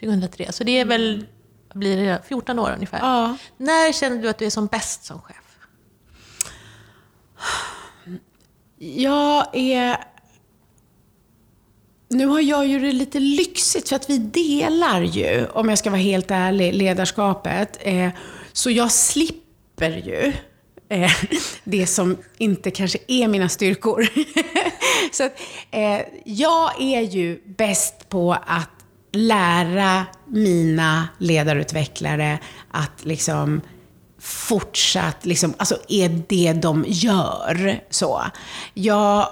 2003, 0.00 0.52
så 0.52 0.64
det 0.64 0.78
är 0.78 0.84
väl 0.84 1.26
blir 1.74 1.96
det 1.96 2.22
14 2.28 2.58
år 2.58 2.72
ungefär. 2.74 2.98
Ja. 2.98 3.36
När 3.56 3.92
känner 3.92 4.22
du 4.22 4.28
att 4.28 4.38
du 4.38 4.46
är 4.46 4.50
som 4.50 4.66
bäst 4.66 5.04
som 5.04 5.20
chef? 5.20 5.47
Jag 8.78 9.46
är... 9.52 9.96
Nu 12.08 12.26
har 12.26 12.40
jag 12.40 12.66
ju 12.66 12.78
det 12.78 12.92
lite 12.92 13.20
lyxigt 13.20 13.88
för 13.88 13.96
att 13.96 14.10
vi 14.10 14.18
delar 14.18 15.00
ju, 15.00 15.46
om 15.46 15.68
jag 15.68 15.78
ska 15.78 15.90
vara 15.90 16.00
helt 16.00 16.30
ärlig, 16.30 16.74
ledarskapet. 16.74 17.78
Eh, 17.80 18.10
så 18.52 18.70
jag 18.70 18.92
slipper 18.92 19.90
ju 19.90 20.32
eh, 20.88 21.10
det 21.64 21.86
som 21.86 22.16
inte 22.38 22.70
kanske 22.70 22.98
är 23.08 23.28
mina 23.28 23.48
styrkor. 23.48 24.08
så 25.12 25.24
att, 25.24 25.40
eh, 25.70 26.00
jag 26.24 26.82
är 26.82 27.00
ju 27.00 27.40
bäst 27.44 28.08
på 28.08 28.32
att 28.46 28.70
lära 29.12 30.06
mina 30.26 31.08
ledarutvecklare 31.18 32.38
att 32.70 33.04
liksom 33.04 33.60
fortsatt, 34.28 35.26
liksom, 35.26 35.54
alltså 35.56 35.76
är 35.88 36.24
det 36.28 36.52
de 36.52 36.84
gör. 36.88 37.80
Så. 37.90 38.22
Jag, 38.74 39.28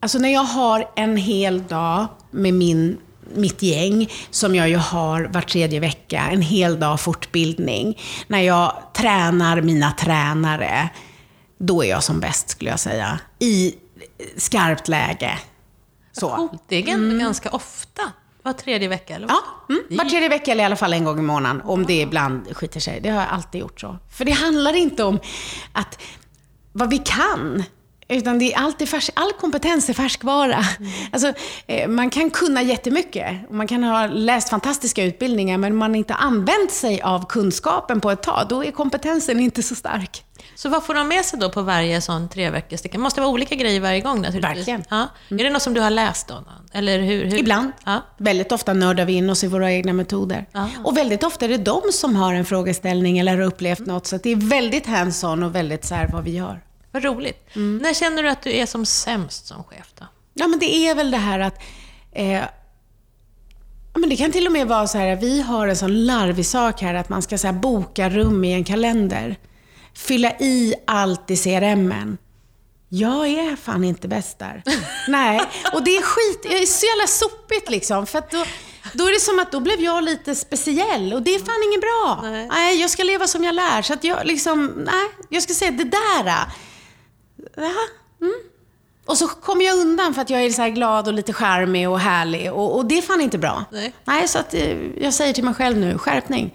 alltså 0.00 0.18
när 0.18 0.28
jag 0.32 0.44
har 0.44 0.90
en 0.96 1.16
hel 1.16 1.62
dag 1.66 2.06
med 2.30 2.54
min, 2.54 2.98
mitt 3.34 3.62
gäng, 3.62 4.10
som 4.30 4.54
jag 4.54 4.68
ju 4.68 4.76
har 4.76 5.24
var 5.24 5.40
tredje 5.40 5.80
vecka, 5.80 6.28
en 6.32 6.42
hel 6.42 6.80
dag 6.80 7.00
fortbildning. 7.00 7.98
När 8.26 8.40
jag 8.40 8.72
tränar 8.94 9.60
mina 9.60 9.92
tränare, 9.92 10.88
då 11.58 11.84
är 11.84 11.88
jag 11.90 12.04
som 12.04 12.20
bäst 12.20 12.48
skulle 12.50 12.70
jag 12.70 12.80
säga. 12.80 13.18
I 13.38 13.74
skarpt 14.36 14.88
läge. 14.88 15.38
Så. 16.12 16.48
Det 16.68 16.76
är 16.76 16.82
gan- 16.82 17.18
ganska 17.18 17.50
ofta. 17.50 18.02
Var 18.46 18.52
tredje 18.52 18.88
vecka, 18.88 19.14
eller? 19.14 19.28
Ja, 19.28 19.38
mm. 19.68 19.82
var 19.90 20.04
tredje 20.04 20.28
vecka 20.28 20.52
eller 20.52 20.62
i 20.62 20.66
alla 20.66 20.76
fall 20.76 20.92
en 20.92 21.04
gång 21.04 21.18
i 21.18 21.22
månaden. 21.22 21.62
Om 21.64 21.86
det 21.86 22.00
ibland 22.00 22.56
skiter 22.56 22.80
sig. 22.80 23.00
Det 23.00 23.08
har 23.08 23.20
jag 23.20 23.30
alltid 23.30 23.60
gjort 23.60 23.80
så. 23.80 23.98
För 24.16 24.24
det 24.24 24.32
handlar 24.32 24.76
inte 24.76 25.04
om 25.04 25.20
att 25.72 26.02
vad 26.72 26.90
vi 26.90 26.98
kan. 26.98 27.64
Utan 28.08 28.38
det 28.38 28.52
är 28.52 28.58
alltid 28.58 28.88
färsk, 28.88 29.10
all 29.14 29.32
kompetens 29.32 29.88
är 29.88 29.92
färskvara. 29.94 30.64
Alltså, 31.12 31.32
eh, 31.66 31.88
man 31.88 32.10
kan 32.10 32.30
kunna 32.30 32.62
jättemycket 32.62 33.48
och 33.48 33.54
man 33.54 33.66
kan 33.66 33.84
ha 33.84 34.06
läst 34.06 34.48
fantastiska 34.48 35.04
utbildningar 35.04 35.58
men 35.58 35.72
om 35.72 35.78
man 35.78 35.94
inte 35.94 36.14
använt 36.14 36.70
sig 36.70 37.00
av 37.02 37.26
kunskapen 37.26 38.00
på 38.00 38.10
ett 38.10 38.22
tag, 38.22 38.46
då 38.48 38.64
är 38.64 38.70
kompetensen 38.70 39.40
inte 39.40 39.62
så 39.62 39.74
stark. 39.74 40.25
Så 40.54 40.68
vad 40.68 40.84
får 40.84 40.94
de 40.94 41.08
med 41.08 41.24
sig 41.24 41.38
då 41.38 41.50
på 41.50 41.62
varje 41.62 42.00
sån 42.00 42.28
tre 42.28 42.50
veckors 42.50 42.82
Det 42.82 42.98
måste 42.98 43.20
vara 43.20 43.30
olika 43.30 43.54
grejer 43.54 43.80
varje 43.80 44.00
gång 44.00 44.22
naturligtvis. 44.22 44.58
Verkligen. 44.58 44.84
Ja. 44.90 45.08
Är 45.28 45.44
det 45.44 45.50
något 45.50 45.62
som 45.62 45.74
du 45.74 45.80
har 45.80 45.90
läst 45.90 46.28
då? 46.28 46.44
Eller 46.72 46.98
hur, 46.98 47.24
hur? 47.24 47.38
Ibland. 47.38 47.72
Ja. 47.84 48.02
Väldigt 48.16 48.52
ofta 48.52 48.72
nördar 48.72 49.04
vi 49.04 49.12
in 49.12 49.30
oss 49.30 49.44
i 49.44 49.46
våra 49.46 49.72
egna 49.72 49.92
metoder. 49.92 50.46
Ja. 50.52 50.68
Och 50.84 50.96
väldigt 50.96 51.24
ofta 51.24 51.44
är 51.44 51.48
det 51.48 51.56
de 51.56 51.80
som 51.92 52.16
har 52.16 52.34
en 52.34 52.44
frågeställning 52.44 53.18
eller 53.18 53.36
har 53.36 53.42
upplevt 53.42 53.86
något. 53.86 54.06
Så 54.06 54.16
det 54.16 54.30
är 54.30 54.36
väldigt 54.36 54.86
hands-on 54.86 55.42
och 55.42 55.54
väldigt 55.54 55.84
så 55.84 55.94
här 55.94 56.08
vad 56.12 56.24
vi 56.24 56.30
gör. 56.30 56.62
Vad 56.92 57.04
roligt. 57.04 57.56
Mm. 57.56 57.78
När 57.78 57.94
känner 57.94 58.22
du 58.22 58.28
att 58.28 58.42
du 58.42 58.52
är 58.52 58.66
som 58.66 58.86
sämst 58.86 59.46
som 59.46 59.64
chef 59.64 59.92
då? 59.98 60.06
Ja, 60.34 60.46
men 60.46 60.58
det 60.58 60.74
är 60.74 60.94
väl 60.94 61.10
det 61.10 61.18
här 61.18 61.40
att... 61.40 61.62
Eh, 62.12 62.42
men 63.94 64.10
det 64.10 64.16
kan 64.16 64.32
till 64.32 64.46
och 64.46 64.52
med 64.52 64.68
vara 64.68 64.86
så 64.86 64.98
här, 64.98 65.16
vi 65.16 65.42
har 65.42 65.68
en 65.68 65.76
sån 65.76 66.06
larvig 66.06 66.46
sak 66.46 66.82
här 66.82 66.94
att 66.94 67.08
man 67.08 67.22
ska 67.22 67.38
så 67.38 67.52
boka 67.52 68.10
rum 68.10 68.44
i 68.44 68.52
en 68.52 68.64
kalender. 68.64 69.36
Fylla 69.96 70.32
i 70.38 70.74
allt 70.86 71.30
i 71.30 71.36
CRMen. 71.36 72.18
Jag 72.88 73.28
är 73.28 73.56
fan 73.56 73.84
inte 73.84 74.08
bäst 74.08 74.38
där. 74.38 74.62
Nej, 75.08 75.40
och 75.72 75.84
det 75.84 75.96
är 75.96 76.02
skit, 76.02 76.42
det 76.42 76.58
är 76.62 76.66
så 76.66 76.86
jävla 76.86 77.06
sopigt 77.06 77.70
liksom. 77.70 78.06
För 78.06 78.22
då, 78.30 78.44
då 78.92 79.08
är 79.08 79.12
det 79.12 79.20
som 79.20 79.38
att 79.38 79.52
då 79.52 79.60
blev 79.60 79.80
jag 79.80 80.04
lite 80.04 80.34
speciell 80.34 81.12
och 81.12 81.22
det 81.22 81.34
är 81.34 81.38
fan 81.38 81.62
inget 81.68 81.80
bra. 81.80 82.20
Nej. 82.22 82.48
Nej, 82.48 82.80
jag 82.80 82.90
ska 82.90 83.02
leva 83.02 83.26
som 83.26 83.44
jag 83.44 83.54
lär. 83.54 83.82
Så 83.82 83.92
att 83.92 84.04
jag 84.04 84.26
liksom, 84.26 84.66
nej, 84.66 85.08
jag 85.28 85.42
ska 85.42 85.54
säga 85.54 85.70
det 85.70 85.84
där. 85.84 86.46
Ja, 87.56 87.72
mm. 88.20 88.34
Och 89.06 89.18
så 89.18 89.28
kommer 89.28 89.64
jag 89.64 89.78
undan 89.78 90.14
för 90.14 90.22
att 90.22 90.30
jag 90.30 90.44
är 90.44 90.50
så 90.50 90.68
glad 90.68 91.08
och 91.08 91.14
lite 91.14 91.32
charmig 91.32 91.88
och 91.88 92.00
härlig. 92.00 92.52
Och, 92.52 92.76
och 92.76 92.86
det 92.86 92.98
är 92.98 93.02
fan 93.02 93.20
inte 93.20 93.38
bra. 93.38 93.64
Nej. 93.72 93.92
Nej, 94.04 94.28
så 94.28 94.38
att 94.38 94.54
eh, 94.54 95.02
jag 95.02 95.14
säger 95.14 95.32
till 95.32 95.44
mig 95.44 95.54
själv 95.54 95.78
nu, 95.78 95.98
skärpning. 95.98 96.54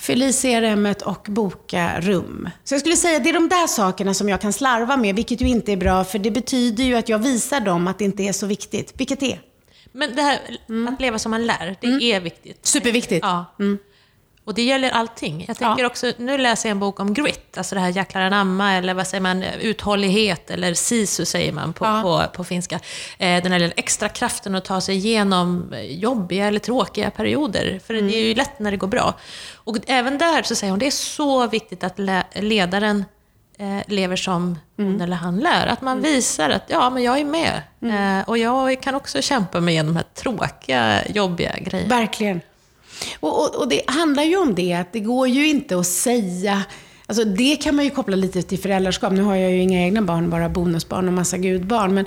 Fyll 0.00 0.22
i 0.22 0.32
CRMet 0.32 1.02
och 1.02 1.26
boka 1.28 2.00
rum. 2.00 2.50
Så 2.64 2.74
jag 2.74 2.80
skulle 2.80 2.96
säga, 2.96 3.18
det 3.18 3.28
är 3.28 3.32
de 3.32 3.48
där 3.48 3.66
sakerna 3.66 4.14
som 4.14 4.28
jag 4.28 4.40
kan 4.40 4.52
slarva 4.52 4.96
med, 4.96 5.14
vilket 5.16 5.40
ju 5.40 5.48
inte 5.48 5.72
är 5.72 5.76
bra, 5.76 6.04
för 6.04 6.18
det 6.18 6.30
betyder 6.30 6.84
ju 6.84 6.94
att 6.94 7.08
jag 7.08 7.18
visar 7.18 7.60
dem 7.60 7.86
att 7.88 7.98
det 7.98 8.04
inte 8.04 8.22
är 8.22 8.32
så 8.32 8.46
viktigt. 8.46 8.92
Vilket 8.96 9.22
är 9.22 9.40
Men 9.92 10.14
det 10.16 10.22
här 10.22 10.38
att 10.92 11.00
leva 11.00 11.18
som 11.18 11.30
man 11.30 11.46
lär, 11.46 11.76
det 11.80 12.12
är 12.12 12.20
viktigt. 12.20 12.66
superviktigt. 12.66 13.24
Ja. 13.24 13.44
Och 14.44 14.54
det 14.54 14.62
gäller 14.62 14.90
allting. 14.90 15.44
Jag 15.48 15.56
tänker 15.58 15.82
Ja. 15.82 15.86
också, 15.86 16.12
nu 16.18 16.38
läser 16.38 16.68
jag 16.68 16.74
en 16.74 16.80
bok 16.80 17.00
om 17.00 17.14
grit, 17.14 17.58
alltså 17.58 17.74
det 17.74 17.80
här 17.80 17.88
jäklar 17.88 18.22
anamma, 18.22 18.72
eller 18.72 18.94
vad 18.94 19.06
säger 19.06 19.20
man, 19.20 19.42
uthållighet, 19.42 20.50
eller 20.50 20.74
sisu 20.74 21.24
säger 21.24 21.52
man 21.52 21.72
på, 21.72 21.84
Ja. 21.84 22.02
på, 22.02 22.36
på 22.36 22.44
finska. 22.44 22.74
Eh, 23.18 23.42
den 23.42 23.52
här 23.52 23.58
lilla 23.58 23.72
extra 23.76 24.08
kraften 24.08 24.54
att 24.54 24.64
ta 24.64 24.80
sig 24.80 24.96
igenom 24.96 25.72
eh, 25.72 25.80
jobbiga 25.82 26.46
eller 26.46 26.58
tråkiga 26.58 27.10
perioder. 27.10 27.80
För 27.86 27.94
det 27.94 28.00
är 28.00 28.22
ju 28.28 28.34
lätt 28.34 28.58
när 28.58 28.70
det 28.70 28.76
går 28.76 28.86
bra. 28.88 29.14
Och 29.54 29.76
även 29.86 30.18
där 30.18 30.42
så 30.42 30.54
säger 30.54 30.70
hon, 30.70 30.78
det 30.78 30.86
är 30.86 30.90
så 30.90 31.46
viktigt 31.46 31.84
att 31.84 31.98
ledaren 32.34 33.04
eh, 33.58 33.78
lever 33.86 34.16
som 34.16 34.58
hon 34.76 35.00
eller 35.00 35.16
han 35.16 35.36
lär. 35.40 35.66
Att 35.66 35.82
man 35.82 36.00
visar 36.00 36.50
att 36.50 36.64
ja, 36.66 36.90
men 36.90 37.02
jag 37.02 37.18
är 37.18 37.24
med. 37.24 37.62
Eh, 38.20 38.28
och 38.28 38.38
jag 38.38 38.82
kan 38.82 38.94
också 38.94 39.22
kämpa 39.22 39.60
mig 39.60 39.74
igenom 39.74 39.94
de 39.94 39.96
här 39.98 40.06
tråkiga, 40.14 41.08
jobbiga 41.08 41.56
grejerna. 41.60 41.96
Verkligen. 41.96 42.40
Och, 43.20 43.40
och, 43.40 43.54
och 43.54 43.68
det 43.68 43.82
handlar 43.86 44.22
ju 44.22 44.36
om 44.36 44.54
det, 44.54 44.72
att 44.72 44.92
det 44.92 45.00
går 45.00 45.28
ju 45.28 45.48
inte 45.48 45.78
att 45.78 45.86
säga... 45.86 46.62
Alltså 47.06 47.24
det 47.24 47.56
kan 47.56 47.76
man 47.76 47.84
ju 47.84 47.90
koppla 47.90 48.16
lite 48.16 48.42
till 48.42 48.58
föräldraskap. 48.58 49.12
Nu 49.12 49.22
har 49.22 49.36
jag 49.36 49.50
ju 49.50 49.62
inga 49.62 49.80
egna 49.80 50.02
barn, 50.02 50.30
bara 50.30 50.48
bonusbarn 50.48 51.08
och 51.08 51.14
massa 51.14 51.38
gudbarn. 51.38 51.94
Men, 51.94 52.06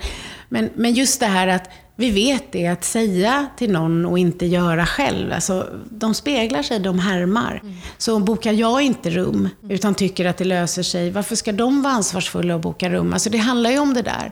men, 0.49 0.69
men 0.75 0.93
just 0.93 1.19
det 1.19 1.25
här 1.25 1.47
att 1.47 1.69
vi 1.95 2.12
vet 2.12 2.51
det, 2.51 2.67
att 2.67 2.84
säga 2.84 3.47
till 3.58 3.71
någon 3.71 4.06
och 4.06 4.19
inte 4.19 4.45
göra 4.45 4.86
själv. 4.86 5.34
Alltså, 5.34 5.69
de 5.89 6.13
speglar 6.13 6.63
sig, 6.63 6.79
de 6.79 6.99
härmar. 6.99 7.62
Så 7.97 8.19
bokar 8.19 8.53
jag 8.53 8.82
inte 8.82 9.10
rum, 9.10 9.49
utan 9.69 9.95
tycker 9.95 10.25
att 10.25 10.38
det 10.38 10.45
löser 10.45 10.84
sig, 10.84 11.12
varför 11.12 11.36
ska 11.36 11.51
de 11.51 11.82
vara 11.82 11.93
ansvarsfulla 11.93 12.56
och 12.56 12.62
boka 12.62 12.89
rum? 12.89 13.13
Alltså 13.13 13.29
det 13.29 13.38
handlar 13.38 13.69
ju 13.69 13.79
om 13.79 13.93
det 13.93 14.01
där. 14.01 14.32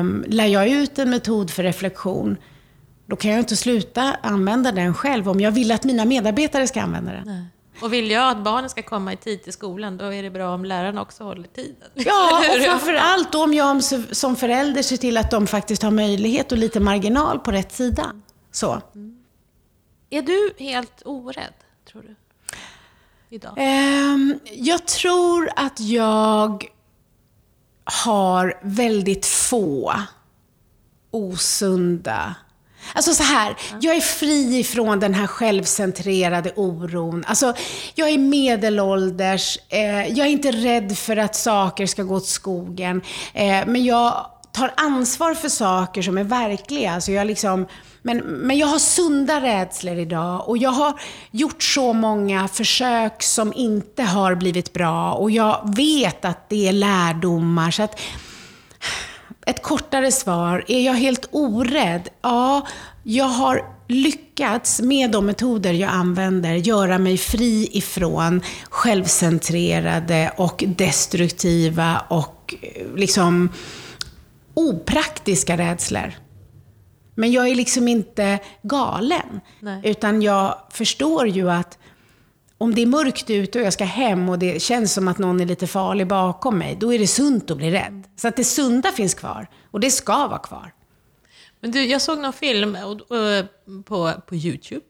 Um, 0.00 0.24
lär 0.28 0.46
jag 0.46 0.68
ut 0.68 0.98
en 0.98 1.10
metod 1.10 1.50
för 1.50 1.62
reflektion, 1.62 2.36
då 3.08 3.16
kan 3.16 3.30
jag 3.30 3.40
inte 3.40 3.56
sluta 3.56 4.16
använda 4.22 4.72
den 4.72 4.94
själv 4.94 5.28
om 5.28 5.40
jag 5.40 5.50
vill 5.50 5.72
att 5.72 5.84
mina 5.84 6.04
medarbetare 6.04 6.66
ska 6.66 6.82
använda 6.82 7.12
den. 7.12 7.46
Och 7.82 7.92
vill 7.92 8.10
jag 8.10 8.28
att 8.30 8.44
barnen 8.44 8.70
ska 8.70 8.82
komma 8.82 9.12
i 9.12 9.16
tid 9.16 9.42
till 9.42 9.52
skolan, 9.52 9.96
då 9.96 10.12
är 10.14 10.22
det 10.22 10.30
bra 10.30 10.54
om 10.54 10.64
lärarna 10.64 11.02
också 11.02 11.24
håller 11.24 11.48
tiden. 11.48 11.88
Ja, 11.94 12.42
och 12.56 12.62
framförallt 12.64 13.34
om 13.34 13.54
jag 13.54 13.84
som 14.16 14.36
förälder 14.36 14.82
ser 14.82 14.96
till 14.96 15.16
att 15.16 15.30
de 15.30 15.46
faktiskt 15.46 15.82
har 15.82 15.90
möjlighet 15.90 16.52
och 16.52 16.58
lite 16.58 16.80
marginal 16.80 17.38
på 17.38 17.50
rätt 17.52 17.72
sida. 17.72 18.12
Så. 18.50 18.82
Är 20.10 20.22
du 20.22 20.52
helt 20.58 21.02
orädd, 21.04 21.54
tror 21.92 22.02
du? 22.02 22.14
Idag? 23.30 23.54
Ehm, 23.56 24.38
jag 24.52 24.86
tror 24.86 25.50
att 25.56 25.80
jag 25.80 26.66
har 27.84 28.60
väldigt 28.62 29.26
få 29.26 29.94
osunda 31.10 32.34
Alltså 32.94 33.14
så 33.14 33.22
här, 33.22 33.56
jag 33.80 33.96
är 33.96 34.00
fri 34.00 34.58
ifrån 34.58 35.00
den 35.00 35.14
här 35.14 35.26
självcentrerade 35.26 36.52
oron. 36.56 37.24
Alltså, 37.26 37.54
jag 37.94 38.08
är 38.08 38.18
medelålders, 38.18 39.58
eh, 39.68 40.06
jag 40.06 40.26
är 40.26 40.30
inte 40.30 40.52
rädd 40.52 40.98
för 40.98 41.16
att 41.16 41.36
saker 41.36 41.86
ska 41.86 42.02
gå 42.02 42.14
åt 42.14 42.26
skogen. 42.26 43.02
Eh, 43.34 43.66
men 43.66 43.84
jag 43.84 44.26
tar 44.52 44.72
ansvar 44.76 45.34
för 45.34 45.48
saker 45.48 46.02
som 46.02 46.18
är 46.18 46.24
verkliga. 46.24 46.92
Alltså 46.92 47.12
jag 47.12 47.26
liksom, 47.26 47.66
men, 48.02 48.18
men 48.18 48.58
jag 48.58 48.66
har 48.66 48.78
sunda 48.78 49.40
rädslor 49.40 49.98
idag 49.98 50.48
och 50.48 50.58
jag 50.58 50.70
har 50.70 51.00
gjort 51.30 51.62
så 51.62 51.92
många 51.92 52.48
försök 52.48 53.22
som 53.22 53.52
inte 53.56 54.02
har 54.02 54.34
blivit 54.34 54.72
bra 54.72 55.12
och 55.12 55.30
jag 55.30 55.76
vet 55.76 56.24
att 56.24 56.48
det 56.48 56.68
är 56.68 56.72
lärdomar. 56.72 57.70
Så 57.70 57.82
att, 57.82 58.00
ett 59.48 59.62
kortare 59.62 60.12
svar, 60.12 60.64
är 60.68 60.80
jag 60.80 60.94
helt 60.94 61.28
orädd? 61.30 62.08
Ja, 62.22 62.66
jag 63.02 63.24
har 63.24 63.64
lyckats 63.88 64.80
med 64.80 65.10
de 65.10 65.26
metoder 65.26 65.72
jag 65.72 65.90
använder 65.90 66.54
göra 66.54 66.98
mig 66.98 67.18
fri 67.18 67.68
ifrån 67.72 68.42
självcentrerade 68.70 70.32
och 70.36 70.64
destruktiva 70.66 72.02
och 72.08 72.54
eh, 72.62 72.86
liksom 72.96 73.52
opraktiska 74.54 75.56
rädslor. 75.56 76.12
Men 77.14 77.32
jag 77.32 77.48
är 77.48 77.54
liksom 77.54 77.88
inte 77.88 78.38
galen. 78.62 79.40
Nej. 79.60 79.80
Utan 79.84 80.22
jag 80.22 80.58
förstår 80.70 81.28
ju 81.28 81.50
att 81.50 81.78
om 82.58 82.74
det 82.74 82.82
är 82.82 82.86
mörkt 82.86 83.30
ute 83.30 83.58
och 83.58 83.64
jag 83.64 83.72
ska 83.72 83.84
hem 83.84 84.28
och 84.28 84.38
det 84.38 84.62
känns 84.62 84.94
som 84.94 85.08
att 85.08 85.18
någon 85.18 85.40
är 85.40 85.46
lite 85.46 85.66
farlig 85.66 86.06
bakom 86.06 86.58
mig, 86.58 86.76
då 86.80 86.94
är 86.94 86.98
det 86.98 87.06
sunt 87.06 87.50
att 87.50 87.56
bli 87.56 87.70
rädd. 87.70 88.04
Så 88.16 88.28
att 88.28 88.36
det 88.36 88.44
sunda 88.44 88.92
finns 88.92 89.14
kvar. 89.14 89.46
Och 89.70 89.80
det 89.80 89.90
ska 89.90 90.26
vara 90.26 90.38
kvar. 90.38 90.72
Men 91.60 91.70
du, 91.70 91.84
jag 91.84 92.02
såg 92.02 92.18
någon 92.18 92.32
film 92.32 92.76
på, 93.84 94.12
på 94.26 94.34
YouTube 94.34 94.84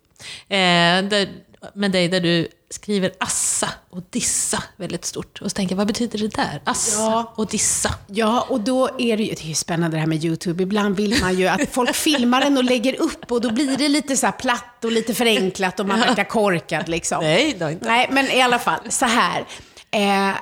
eh, 0.49 1.09
där, 1.09 1.29
med 1.75 1.91
dig 1.93 2.09
där 2.09 2.21
du 2.21 2.49
skriver 2.71 3.13
assa 3.21 3.69
och 3.91 4.03
dissa 4.11 4.63
väldigt 4.77 5.05
stort. 5.05 5.41
Och 5.43 5.51
så 5.51 5.55
tänker 5.55 5.73
jag, 5.75 5.77
vad 5.77 5.87
betyder 5.87 6.19
det 6.19 6.29
där? 6.29 6.63
Assa 6.65 7.01
Ja. 7.01 7.33
och 7.37 7.47
dissa. 7.47 7.95
Ja, 8.07 8.47
och 8.49 8.61
då 8.61 8.89
är 8.99 9.17
det 9.17 9.23
ju, 9.23 9.31
det 9.35 9.43
är 9.45 9.49
ju 9.49 9.55
spännande 9.55 9.97
det 9.97 10.01
här 10.01 10.07
med 10.07 10.25
YouTube. 10.25 10.63
Ibland 10.63 10.97
vill 10.97 11.21
man 11.21 11.35
ju 11.35 11.47
att 11.49 11.61
folk 11.71 11.95
filmar 11.95 12.41
den 12.41 12.57
och 12.57 12.65
lägger 12.65 13.01
upp 13.01 13.33
och 13.33 13.41
då 13.41 13.51
blir 13.53 13.77
det 13.77 13.89
lite 13.89 14.17
så 14.17 14.33
platt 14.33 14.85
och 14.85 14.93
lite 14.93 15.15
förenklat 15.15 15.81
och 15.81 15.87
man 15.87 16.01
verkar 16.01 16.25
korkad 16.25 16.89
liksom. 16.89 17.19
Nej, 17.23 17.57
då 17.59 17.71
inte. 17.71 17.87
Nej, 17.87 18.09
men 18.13 18.31
i 18.31 18.41
alla 18.43 18.59
fall, 18.59 18.81
så 18.89 19.05
här. 19.05 19.47
Eh, 19.91 20.37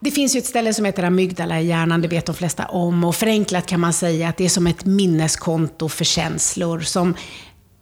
det 0.00 0.10
finns 0.10 0.34
ju 0.34 0.38
ett 0.38 0.46
ställe 0.46 0.74
som 0.74 0.84
heter 0.84 1.02
amygdala 1.02 1.60
i 1.60 1.66
hjärnan, 1.66 2.00
det 2.02 2.08
vet 2.08 2.26
de 2.26 2.34
flesta 2.34 2.66
om. 2.66 3.04
Och 3.04 3.14
förenklat 3.16 3.66
kan 3.66 3.80
man 3.80 3.92
säga 3.92 4.28
att 4.28 4.36
det 4.36 4.44
är 4.44 4.48
som 4.48 4.66
ett 4.66 4.84
minneskonto 4.84 5.88
för 5.88 6.04
känslor 6.04 6.80
som 6.80 7.14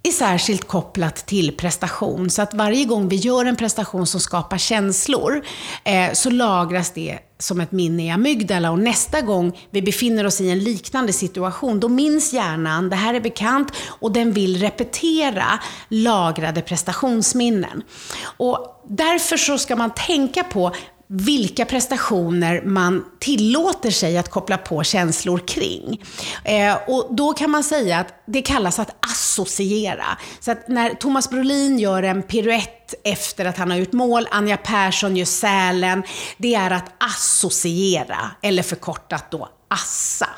är 0.08 0.12
särskilt 0.12 0.68
kopplat 0.68 1.16
till 1.16 1.56
prestation. 1.56 2.30
Så 2.30 2.42
att 2.42 2.54
varje 2.54 2.84
gång 2.84 3.08
vi 3.08 3.16
gör 3.16 3.44
en 3.44 3.56
prestation 3.56 4.06
som 4.06 4.20
skapar 4.20 4.58
känslor 4.58 5.44
eh, 5.84 6.12
så 6.12 6.30
lagras 6.30 6.90
det 6.90 7.18
som 7.38 7.60
ett 7.60 7.72
minne 7.72 8.06
i 8.06 8.10
amygdala 8.10 8.70
och 8.70 8.78
nästa 8.78 9.20
gång 9.20 9.58
vi 9.70 9.82
befinner 9.82 10.26
oss 10.26 10.40
i 10.40 10.50
en 10.50 10.58
liknande 10.58 11.12
situation, 11.12 11.80
då 11.80 11.88
minns 11.88 12.32
hjärnan, 12.32 12.90
det 12.90 12.96
här 12.96 13.14
är 13.14 13.20
bekant 13.20 13.72
och 13.86 14.12
den 14.12 14.32
vill 14.32 14.60
repetera 14.60 15.58
lagrade 15.88 16.62
prestationsminnen. 16.62 17.82
Och 18.36 18.82
därför 18.88 19.36
så 19.36 19.58
ska 19.58 19.76
man 19.76 19.90
tänka 19.94 20.44
på 20.44 20.74
vilka 21.16 21.64
prestationer 21.64 22.62
man 22.64 23.04
tillåter 23.18 23.90
sig 23.90 24.18
att 24.18 24.30
koppla 24.30 24.58
på 24.58 24.82
känslor 24.82 25.38
kring. 25.38 26.02
Eh, 26.44 26.76
och 26.86 27.14
då 27.14 27.32
kan 27.32 27.50
man 27.50 27.64
säga 27.64 27.98
att 27.98 28.22
det 28.26 28.42
kallas 28.42 28.78
att 28.78 28.96
associera. 29.10 30.18
Så 30.40 30.50
att 30.50 30.68
när 30.68 30.94
Thomas 30.94 31.30
Brolin 31.30 31.78
gör 31.78 32.02
en 32.02 32.22
piruett 32.22 32.94
efter 33.04 33.44
att 33.44 33.58
han 33.58 33.70
har 33.70 33.78
gjort 33.78 33.92
mål, 33.92 34.28
Anja 34.30 34.56
Persson 34.56 35.16
gör 35.16 35.24
sälen, 35.24 36.02
det 36.36 36.54
är 36.54 36.70
att 36.70 36.92
associera, 36.98 38.30
eller 38.42 38.62
förkortat 38.62 39.30
då 39.30 39.48
assa. 39.68 40.28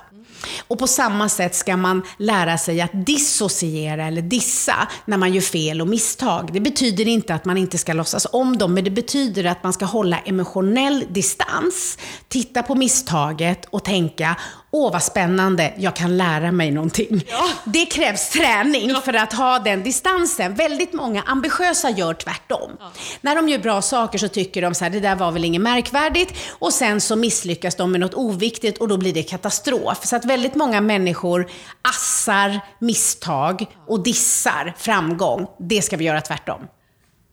Och 0.69 0.79
på 0.79 0.87
samma 0.87 1.29
sätt 1.29 1.55
ska 1.55 1.77
man 1.77 2.03
lära 2.19 2.59
sig 2.59 2.81
att 2.81 3.07
dissociera 3.07 4.07
eller 4.07 4.23
dissa 4.23 4.89
när 5.05 5.17
man 5.17 5.35
gör 5.35 5.41
fel 5.41 5.81
och 5.81 5.89
misstag. 5.89 6.51
Det 6.53 6.61
betyder 6.61 7.09
inte 7.09 7.35
att 7.35 7.45
man 7.45 7.57
inte 7.57 7.79
ska 7.79 7.93
låtsas 7.93 8.27
om 8.33 8.59
dem, 8.59 8.75
men 8.75 8.85
det 8.85 8.91
betyder 8.91 9.45
att 9.45 9.63
man 9.63 9.73
ska 9.73 9.85
hålla 9.85 10.19
emotionell 10.19 11.05
distans, 11.09 11.99
titta 12.29 12.63
på 12.63 12.75
misstaget 12.75 13.65
och 13.71 13.85
tänka 13.85 14.37
åh 14.77 14.93
vad 14.93 15.03
spännande, 15.03 15.73
jag 15.77 15.97
kan 15.97 16.17
lära 16.17 16.53
mig 16.53 16.71
någonting. 16.71 17.25
Ja. 17.29 17.49
Det 17.65 17.87
krävs 17.87 18.31
träning 18.31 18.91
ja. 18.91 19.01
för 19.01 19.15
att 19.15 19.33
ha 19.33 19.59
den 19.59 19.83
distansen. 19.83 20.55
Väldigt 20.55 20.93
många 20.93 21.23
ambitiösa 21.23 21.91
gör 21.91 22.15
tvärtom. 22.15 22.71
Ja. 22.81 22.91
När 23.21 23.37
de 23.37 23.49
gör 23.49 23.59
bra 23.59 23.83
saker 23.83 24.19
så 24.19 24.29
tycker 24.29 24.63
de 24.63 24.75
så 24.75 24.85
här, 24.85 24.91
det 24.91 25.01
där 25.01 25.17
var 25.17 25.33
väl 25.33 25.45
inget 25.45 25.63
märkvärdigt. 25.63 26.39
Och 26.59 26.73
sen 26.73 27.01
så 27.01 27.17
misslyckas 27.17 27.75
de 27.75 27.93
med 27.93 28.01
något 28.01 28.15
oviktigt 28.15 28.79
och 28.79 28.89
då 28.89 28.97
blir 28.97 29.15
det 29.15 29.23
katastrof. 29.23 30.07
Så 30.07 30.17
att 30.17 30.25
väldigt 30.25 30.55
många 30.55 30.81
människor 30.81 31.51
assar 31.83 32.61
misstag 32.79 33.67
och 33.87 34.03
dissar 34.03 34.75
framgång. 34.79 35.47
Det 35.59 35.83
ska 35.83 35.97
vi 35.97 36.05
göra 36.05 36.21
tvärtom. 36.21 36.69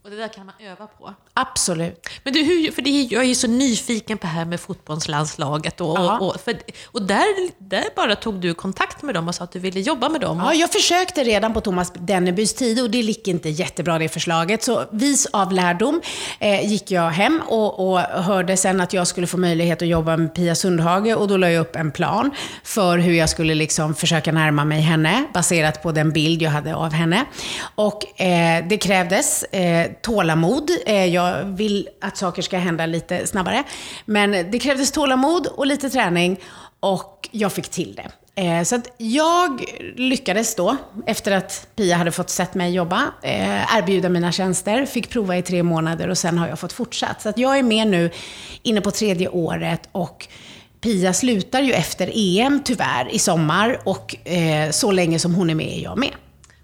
Och 0.03 0.09
det 0.09 0.15
där 0.15 0.27
kan 0.27 0.45
man 0.45 0.55
öva 0.59 0.87
på. 0.87 1.13
Absolut. 1.35 2.09
Men 2.23 2.33
du, 2.33 2.43
hur, 2.43 2.71
för 2.71 2.81
det, 2.81 2.89
jag 2.89 3.23
är 3.23 3.27
ju 3.27 3.35
så 3.35 3.47
nyfiken 3.47 4.17
på 4.17 4.27
det 4.27 4.33
här 4.33 4.45
med 4.45 4.59
fotbollslandslaget. 4.59 5.81
Och, 5.81 5.99
och, 5.99 6.27
och, 6.27 6.41
för, 6.41 6.57
och 6.85 7.01
där, 7.01 7.49
där 7.69 7.83
bara 7.95 8.15
tog 8.15 8.35
du 8.41 8.53
kontakt 8.53 9.01
med 9.01 9.15
dem 9.15 9.27
och 9.27 9.35
sa 9.35 9.43
att 9.43 9.51
du 9.51 9.59
ville 9.59 9.79
jobba 9.79 10.09
med 10.09 10.21
dem. 10.21 10.41
Ja, 10.45 10.53
jag 10.53 10.71
försökte 10.71 11.23
redan 11.23 11.53
på 11.53 11.61
Thomas 11.61 11.93
Dennebys 11.93 12.53
tid 12.53 12.81
och 12.81 12.89
det 12.89 12.97
gick 12.97 13.27
inte 13.27 13.49
jättebra 13.49 13.99
det 13.99 14.09
förslaget. 14.09 14.63
Så 14.63 14.83
vis 14.91 15.25
av 15.25 15.51
lärdom 15.51 16.01
eh, 16.39 16.71
gick 16.71 16.91
jag 16.91 17.09
hem 17.09 17.41
och, 17.47 17.91
och 17.91 17.99
hörde 17.99 18.57
sen 18.57 18.81
att 18.81 18.93
jag 18.93 19.07
skulle 19.07 19.27
få 19.27 19.37
möjlighet 19.37 19.81
att 19.81 19.87
jobba 19.87 20.17
med 20.17 20.35
Pia 20.35 20.55
Sundhage 20.55 21.17
och 21.17 21.27
då 21.27 21.37
la 21.37 21.49
jag 21.49 21.61
upp 21.61 21.75
en 21.75 21.91
plan 21.91 22.31
för 22.63 22.97
hur 22.97 23.13
jag 23.13 23.29
skulle 23.29 23.55
liksom 23.55 23.95
försöka 23.95 24.31
närma 24.31 24.65
mig 24.65 24.81
henne 24.81 25.25
baserat 25.33 25.83
på 25.83 25.91
den 25.91 26.11
bild 26.11 26.41
jag 26.41 26.51
hade 26.51 26.75
av 26.75 26.91
henne. 26.93 27.25
Och 27.75 28.21
eh, 28.21 28.65
det 28.67 28.77
krävdes 28.77 29.43
eh, 29.43 29.91
tålamod. 30.01 30.69
Eh, 30.85 31.05
jag 31.05 31.22
jag 31.27 31.43
vill 31.45 31.89
att 32.01 32.17
saker 32.17 32.41
ska 32.41 32.57
hända 32.57 32.85
lite 32.85 33.27
snabbare. 33.27 33.63
Men 34.05 34.31
det 34.31 34.59
krävdes 34.59 34.91
tålamod 34.91 35.47
och 35.47 35.67
lite 35.67 35.89
träning 35.89 36.39
och 36.79 37.29
jag 37.31 37.53
fick 37.53 37.69
till 37.69 37.95
det. 37.95 38.11
Eh, 38.35 38.63
så 38.63 38.75
att 38.75 38.87
jag 38.97 39.63
lyckades 39.95 40.55
då, 40.55 40.77
efter 41.05 41.31
att 41.31 41.67
Pia 41.75 41.95
hade 41.95 42.11
fått 42.11 42.29
sett 42.29 42.53
mig 42.53 42.73
jobba, 42.73 43.01
eh, 43.21 43.77
erbjuda 43.77 44.09
mina 44.09 44.31
tjänster, 44.31 44.85
fick 44.85 45.09
prova 45.09 45.37
i 45.37 45.41
tre 45.41 45.63
månader 45.63 46.09
och 46.09 46.17
sen 46.17 46.37
har 46.37 46.47
jag 46.47 46.59
fått 46.59 46.73
fortsatt. 46.73 47.21
Så 47.21 47.29
att 47.29 47.37
jag 47.37 47.57
är 47.57 47.63
med 47.63 47.87
nu, 47.87 48.11
inne 48.63 48.81
på 48.81 48.91
tredje 48.91 49.27
året 49.27 49.89
och 49.91 50.27
Pia 50.81 51.13
slutar 51.13 51.61
ju 51.61 51.73
efter 51.73 52.11
EM 52.13 52.61
tyvärr 52.65 53.09
i 53.11 53.19
sommar 53.19 53.79
och 53.83 54.27
eh, 54.27 54.69
så 54.71 54.91
länge 54.91 55.19
som 55.19 55.35
hon 55.35 55.49
är 55.49 55.55
med 55.55 55.77
är 55.77 55.83
jag 55.83 55.97
med. 55.97 56.11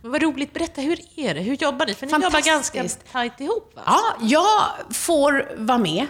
Vad 0.09 0.23
roligt, 0.23 0.53
berätta, 0.53 0.81
hur 0.81 0.99
är 1.15 1.33
det? 1.33 1.41
Hur 1.41 1.55
jobbar 1.55 1.85
ni? 1.85 1.93
För 1.93 2.05
ni 2.05 2.11
jobbar 2.11 2.45
ganska 2.45 2.85
tajt 3.11 3.39
ihop 3.39 3.71
va? 3.75 3.81
Ja, 3.85 4.01
jag 4.21 4.95
får 4.95 5.51
vara 5.57 5.77
med 5.77 6.07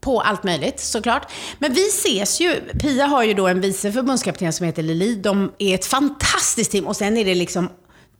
på 0.00 0.20
allt 0.20 0.42
möjligt 0.42 0.80
såklart. 0.80 1.32
Men 1.58 1.72
vi 1.72 1.88
ses 1.88 2.40
ju, 2.40 2.60
Pia 2.80 3.06
har 3.06 3.22
ju 3.22 3.34
då 3.34 3.48
en 3.48 3.60
vice 3.60 3.92
förbundskapten 3.92 4.52
som 4.52 4.66
heter 4.66 4.82
Lili. 4.82 5.14
De 5.14 5.52
är 5.58 5.74
ett 5.74 5.86
fantastiskt 5.86 6.70
team 6.70 6.86
och 6.86 6.96
sen 6.96 7.16
är 7.16 7.24
det 7.24 7.34
liksom 7.34 7.68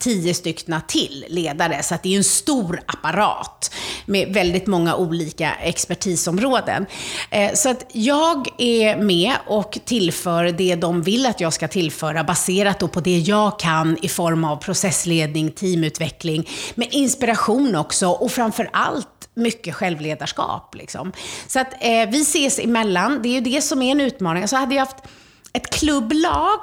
tio 0.00 0.34
styckna 0.34 0.80
till 0.80 1.24
ledare. 1.28 1.82
Så 1.82 1.94
att 1.94 2.02
det 2.02 2.14
är 2.14 2.16
en 2.16 2.24
stor 2.24 2.80
apparat 2.86 3.74
med 4.06 4.34
väldigt 4.34 4.66
många 4.66 4.96
olika 4.96 5.52
expertisområden. 5.52 6.86
Eh, 7.30 7.54
så 7.54 7.70
att 7.70 7.86
jag 7.92 8.48
är 8.58 8.96
med 8.96 9.32
och 9.46 9.78
tillför 9.84 10.44
det 10.44 10.74
de 10.74 11.02
vill 11.02 11.26
att 11.26 11.40
jag 11.40 11.52
ska 11.52 11.68
tillföra 11.68 12.24
baserat 12.24 12.78
då 12.78 12.88
på 12.88 13.00
det 13.00 13.18
jag 13.18 13.58
kan 13.58 13.96
i 14.02 14.08
form 14.08 14.44
av 14.44 14.56
processledning, 14.56 15.50
teamutveckling, 15.50 16.48
med 16.74 16.88
inspiration 16.90 17.76
också 17.76 18.08
och 18.08 18.32
framför 18.32 18.70
allt 18.72 19.28
mycket 19.34 19.74
självledarskap. 19.74 20.74
Liksom. 20.74 21.12
Så 21.46 21.60
att 21.60 21.72
eh, 21.80 22.08
vi 22.08 22.22
ses 22.22 22.58
emellan, 22.58 23.22
det 23.22 23.28
är 23.28 23.32
ju 23.32 23.40
det 23.40 23.62
som 23.62 23.82
är 23.82 23.92
en 23.92 24.00
utmaning. 24.00 24.48
Så 24.48 24.56
hade 24.56 24.74
jag 24.74 24.86
haft 24.86 25.04
ett 25.52 25.70
klubblag 25.70 26.58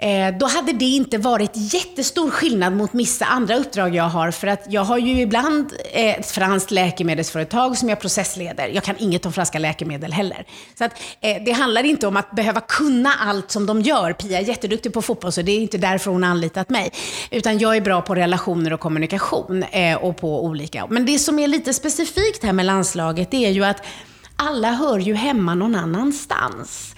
Eh, 0.00 0.38
då 0.38 0.46
hade 0.46 0.72
det 0.72 0.84
inte 0.84 1.18
varit 1.18 1.50
jättestor 1.54 2.30
skillnad 2.30 2.72
mot 2.72 2.90
vissa 2.92 3.24
andra 3.24 3.56
uppdrag 3.56 3.94
jag 3.94 4.04
har. 4.04 4.30
För 4.30 4.46
att 4.46 4.64
jag 4.68 4.84
har 4.84 4.98
ju 4.98 5.20
ibland 5.20 5.72
eh, 5.92 6.18
ett 6.18 6.30
franskt 6.30 6.70
läkemedelsföretag 6.70 7.78
som 7.78 7.88
jag 7.88 8.00
processleder. 8.00 8.68
Jag 8.68 8.84
kan 8.84 8.94
inget 8.98 9.26
om 9.26 9.32
franska 9.32 9.58
läkemedel 9.58 10.12
heller. 10.12 10.46
Så 10.78 10.84
att, 10.84 10.92
eh, 11.20 11.42
det 11.44 11.52
handlar 11.52 11.84
inte 11.84 12.06
om 12.06 12.16
att 12.16 12.30
behöva 12.30 12.60
kunna 12.60 13.12
allt 13.20 13.50
som 13.50 13.66
de 13.66 13.82
gör. 13.82 14.12
Pia 14.12 14.38
är 14.38 14.42
jätteduktig 14.42 14.92
på 14.92 15.02
fotboll, 15.02 15.32
så 15.32 15.42
det 15.42 15.52
är 15.52 15.60
inte 15.60 15.78
därför 15.78 16.10
hon 16.10 16.22
har 16.22 16.30
anlitat 16.30 16.70
mig. 16.70 16.92
Utan 17.30 17.58
jag 17.58 17.76
är 17.76 17.80
bra 17.80 18.02
på 18.02 18.14
relationer 18.14 18.72
och 18.72 18.80
kommunikation 18.80 19.62
eh, 19.62 19.96
och 19.96 20.16
på 20.16 20.44
olika. 20.44 20.86
Men 20.90 21.06
det 21.06 21.18
som 21.18 21.38
är 21.38 21.48
lite 21.48 21.74
specifikt 21.74 22.44
här 22.44 22.52
med 22.52 22.66
landslaget, 22.66 23.30
det 23.30 23.46
är 23.46 23.50
ju 23.50 23.64
att 23.64 23.82
alla 24.36 24.72
hör 24.72 24.98
ju 24.98 25.14
hemma 25.14 25.54
någon 25.54 25.74
annanstans. 25.74 26.94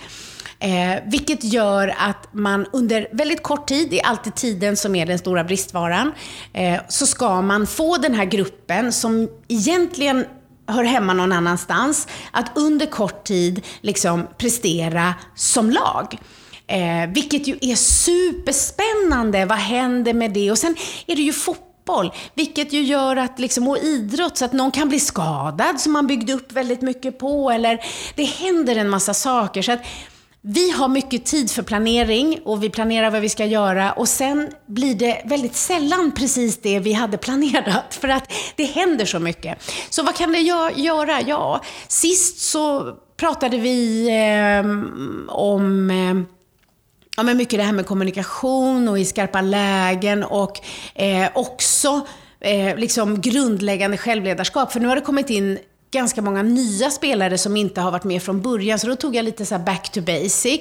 Eh, 0.62 1.02
vilket 1.06 1.44
gör 1.44 1.94
att 1.98 2.28
man 2.32 2.66
under 2.72 3.08
väldigt 3.12 3.42
kort 3.42 3.68
tid, 3.68 3.90
det 3.90 4.00
är 4.00 4.06
alltid 4.06 4.34
tiden 4.34 4.76
som 4.76 4.94
är 4.94 5.06
den 5.06 5.18
stora 5.18 5.44
bristvaran, 5.44 6.12
eh, 6.52 6.80
så 6.88 7.06
ska 7.06 7.42
man 7.42 7.66
få 7.66 7.96
den 7.96 8.14
här 8.14 8.24
gruppen 8.24 8.92
som 8.92 9.28
egentligen 9.48 10.24
hör 10.66 10.84
hemma 10.84 11.12
någon 11.12 11.32
annanstans, 11.32 12.08
att 12.30 12.50
under 12.54 12.86
kort 12.86 13.24
tid 13.24 13.66
liksom 13.80 14.26
prestera 14.38 15.14
som 15.34 15.70
lag. 15.70 16.18
Eh, 16.66 17.10
vilket 17.14 17.46
ju 17.46 17.58
är 17.60 17.76
superspännande. 17.76 19.44
Vad 19.44 19.58
händer 19.58 20.14
med 20.14 20.32
det? 20.32 20.50
Och 20.50 20.58
sen 20.58 20.76
är 21.06 21.16
det 21.16 21.22
ju 21.22 21.32
fotboll, 21.32 22.12
vilket 22.34 22.72
ju 22.72 22.82
gör 22.82 23.16
att, 23.16 23.38
liksom, 23.38 23.68
och 23.68 23.78
idrott, 23.78 24.38
så 24.38 24.44
att 24.44 24.52
någon 24.52 24.70
kan 24.70 24.88
bli 24.88 25.00
skadad 25.00 25.80
som 25.80 25.92
man 25.92 26.06
byggde 26.06 26.32
upp 26.32 26.52
väldigt 26.52 26.82
mycket 26.82 27.18
på, 27.18 27.50
eller 27.50 27.80
det 28.14 28.24
händer 28.24 28.76
en 28.76 28.88
massa 28.88 29.14
saker. 29.14 29.62
Så 29.62 29.72
att 29.72 29.80
vi 30.42 30.70
har 30.70 30.88
mycket 30.88 31.24
tid 31.24 31.50
för 31.50 31.62
planering 31.62 32.40
och 32.44 32.62
vi 32.62 32.70
planerar 32.70 33.10
vad 33.10 33.20
vi 33.20 33.28
ska 33.28 33.44
göra 33.44 33.92
och 33.92 34.08
sen 34.08 34.50
blir 34.66 34.94
det 34.94 35.22
väldigt 35.24 35.56
sällan 35.56 36.12
precis 36.12 36.60
det 36.62 36.78
vi 36.78 36.92
hade 36.92 37.18
planerat 37.18 37.94
för 37.94 38.08
att 38.08 38.32
det 38.56 38.64
händer 38.64 39.04
så 39.04 39.18
mycket. 39.18 39.58
Så 39.90 40.02
vad 40.02 40.16
kan 40.16 40.32
det 40.32 40.38
göra? 40.38 41.20
Ja, 41.20 41.60
sist 41.88 42.40
så 42.40 42.94
pratade 43.16 43.58
vi 43.58 44.08
eh, 44.08 44.60
om 45.34 45.90
eh, 45.90 46.34
ja, 47.16 47.22
men 47.22 47.36
mycket 47.36 47.58
det 47.58 47.64
här 47.64 47.72
med 47.72 47.86
kommunikation 47.86 48.88
och 48.88 48.98
i 48.98 49.04
skarpa 49.04 49.40
lägen 49.40 50.24
och 50.24 50.60
eh, 50.94 51.28
också 51.34 52.06
eh, 52.40 52.76
liksom 52.76 53.20
grundläggande 53.20 53.96
självledarskap. 53.96 54.72
För 54.72 54.80
nu 54.80 54.88
har 54.88 54.96
det 54.96 55.02
kommit 55.02 55.30
in 55.30 55.58
ganska 55.90 56.22
många 56.22 56.42
nya 56.42 56.90
spelare 56.90 57.38
som 57.38 57.56
inte 57.56 57.80
har 57.80 57.90
varit 57.90 58.04
med 58.04 58.22
från 58.22 58.42
början, 58.42 58.78
så 58.78 58.86
då 58.86 58.96
tog 58.96 59.16
jag 59.16 59.24
lite 59.24 59.46
så 59.46 59.58
back 59.58 59.92
to 59.92 60.00
basic. 60.00 60.60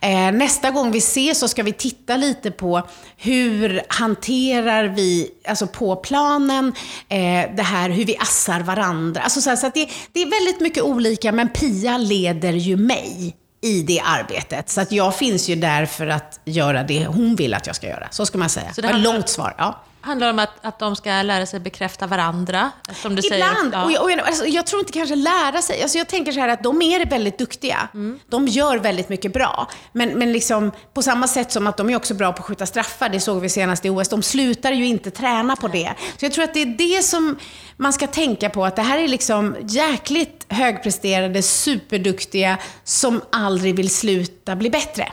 Eh, 0.00 0.32
nästa 0.32 0.70
gång 0.70 0.90
vi 0.90 0.98
ses 0.98 1.38
så 1.38 1.48
ska 1.48 1.62
vi 1.62 1.72
titta 1.72 2.16
lite 2.16 2.50
på 2.50 2.82
hur 3.16 3.82
hanterar 3.88 4.84
vi, 4.84 5.30
alltså 5.48 5.66
på 5.66 5.96
planen, 5.96 6.72
eh, 7.08 7.54
det 7.56 7.62
här 7.62 7.90
hur 7.90 8.04
vi 8.04 8.16
assar 8.16 8.60
varandra. 8.60 9.20
Alltså 9.20 9.40
så, 9.40 9.50
här, 9.50 9.56
så 9.56 9.70
det, 9.74 9.88
det 10.12 10.22
är 10.22 10.30
väldigt 10.30 10.60
mycket 10.60 10.82
olika, 10.82 11.32
men 11.32 11.48
Pia 11.48 11.98
leder 11.98 12.52
ju 12.52 12.76
mig 12.76 13.36
i 13.60 13.82
det 13.82 14.00
arbetet. 14.00 14.70
Så 14.70 14.80
att 14.80 14.92
jag 14.92 15.16
finns 15.16 15.48
ju 15.48 15.56
där 15.56 15.86
för 15.86 16.06
att 16.06 16.40
göra 16.44 16.82
det 16.82 17.06
hon 17.06 17.36
vill 17.36 17.54
att 17.54 17.66
jag 17.66 17.76
ska 17.76 17.86
göra. 17.86 18.08
Så 18.10 18.26
ska 18.26 18.38
man 18.38 18.48
säga. 18.48 18.72
Så 18.74 18.80
det 18.80 18.86
var 18.88 18.94
ett 18.94 19.04
långt 19.04 19.28
svar. 19.28 19.54
Ja 19.58 19.84
handlar 20.04 20.30
om 20.30 20.38
att, 20.38 20.50
att 20.60 20.78
de 20.78 20.96
ska 20.96 21.22
lära 21.22 21.46
sig 21.46 21.60
bekräfta 21.60 22.06
varandra, 22.06 22.70
som 22.94 23.16
du 23.16 23.22
Ibland. 23.26 23.56
säger. 23.56 23.72
Ja. 23.72 23.84
Och 23.84 23.92
jag, 23.92 24.02
och 24.02 24.10
jag, 24.10 24.20
alltså, 24.20 24.46
jag, 24.46 24.66
tror 24.66 24.80
inte 24.80 24.92
kanske 24.92 25.16
lära 25.16 25.62
sig. 25.62 25.82
Alltså, 25.82 25.98
jag 25.98 26.08
tänker 26.08 26.32
så 26.32 26.40
här 26.40 26.48
att 26.48 26.62
de 26.62 26.82
är 26.82 27.06
väldigt 27.06 27.38
duktiga. 27.38 27.88
Mm. 27.94 28.18
De 28.28 28.48
gör 28.48 28.76
väldigt 28.76 29.08
mycket 29.08 29.32
bra. 29.32 29.70
Men, 29.92 30.08
men 30.08 30.32
liksom, 30.32 30.72
på 30.94 31.02
samma 31.02 31.28
sätt 31.28 31.52
som 31.52 31.66
att 31.66 31.76
de 31.76 31.90
är 31.90 31.96
också 31.96 32.14
bra 32.14 32.32
på 32.32 32.38
att 32.38 32.46
skjuta 32.46 32.66
straffar, 32.66 33.08
det 33.08 33.20
såg 33.20 33.40
vi 33.40 33.48
senast 33.48 33.84
i 33.84 33.90
OS. 33.90 34.08
De 34.08 34.22
slutar 34.22 34.72
ju 34.72 34.86
inte 34.86 35.10
träna 35.10 35.56
på 35.56 35.68
det. 35.68 35.94
Så 36.18 36.24
jag 36.24 36.32
tror 36.32 36.44
att 36.44 36.54
det 36.54 36.62
är 36.62 36.66
det 36.66 37.02
som 37.02 37.38
man 37.76 37.92
ska 37.92 38.06
tänka 38.06 38.50
på, 38.50 38.64
att 38.64 38.76
det 38.76 38.82
här 38.82 38.98
är 38.98 39.08
liksom 39.08 39.56
jäkligt 39.62 40.46
högpresterade, 40.48 41.42
superduktiga, 41.42 42.58
som 42.84 43.20
aldrig 43.32 43.76
vill 43.76 43.90
sluta 43.90 44.56
bli 44.56 44.70
bättre. 44.70 45.12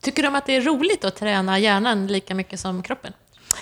Tycker 0.00 0.22
de 0.22 0.34
att 0.34 0.46
det 0.46 0.56
är 0.56 0.60
roligt 0.60 1.04
att 1.04 1.16
träna 1.16 1.58
hjärnan 1.58 2.06
lika 2.06 2.34
mycket 2.34 2.60
som 2.60 2.82
kroppen? 2.82 3.12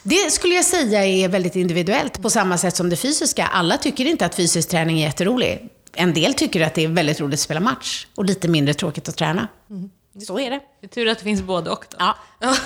Det 0.03 0.33
skulle 0.33 0.55
jag 0.55 0.65
säga 0.65 1.05
är 1.05 1.29
väldigt 1.29 1.57
individuellt, 1.57 2.23
på 2.23 2.31
samma 2.31 2.59
sätt 2.59 2.77
som 2.77 2.91
det 2.91 2.97
fysiska. 2.97 3.47
Alla 3.47 3.79
tycker 3.79 4.05
inte 4.05 4.27
att 4.27 4.35
fysisk 4.35 4.69
träning 4.69 5.01
är 5.01 5.07
jätterolig. 5.07 5.69
En 5.95 6.15
del 6.15 6.35
tycker 6.35 6.61
att 6.61 6.75
det 6.75 6.85
är 6.85 6.89
väldigt 6.89 7.21
roligt 7.21 7.35
att 7.35 7.41
spela 7.41 7.61
match 7.61 8.07
och 8.15 8.25
lite 8.25 8.49
mindre 8.49 8.75
tråkigt 8.75 9.09
att 9.09 9.17
träna. 9.17 9.49
Mm. 9.71 9.91
Så 10.27 10.39
är 10.39 10.51
det. 10.51 10.61
Det 10.81 10.87
är 10.87 10.89
tur 10.89 11.09
att 11.09 11.19
det 11.19 11.25
finns 11.25 11.43
både 11.43 11.71
och. 11.71 11.85
Då. 11.91 11.97
Ja. 11.99 12.17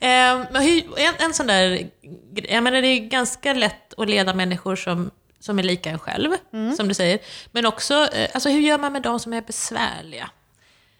Ehm, 0.00 0.46
en, 0.96 1.14
en 1.18 1.34
sån 1.34 1.46
där... 1.46 1.90
Jag 2.34 2.62
menar, 2.62 2.82
det 2.82 2.88
är 2.88 2.98
ganska 2.98 3.52
lätt 3.52 3.94
att 3.98 4.08
leda 4.08 4.34
människor 4.34 4.76
som, 4.76 5.10
som 5.40 5.58
är 5.58 5.62
lika 5.62 5.90
en 5.90 5.98
själv, 5.98 6.30
mm. 6.52 6.76
som 6.76 6.88
du 6.88 6.94
säger. 6.94 7.18
Men 7.52 7.66
också, 7.66 7.94
eh, 8.12 8.30
alltså, 8.34 8.48
hur 8.48 8.60
gör 8.60 8.78
man 8.78 8.92
med 8.92 9.02
de 9.02 9.20
som 9.20 9.32
är 9.32 9.42
besvärliga? 9.42 10.30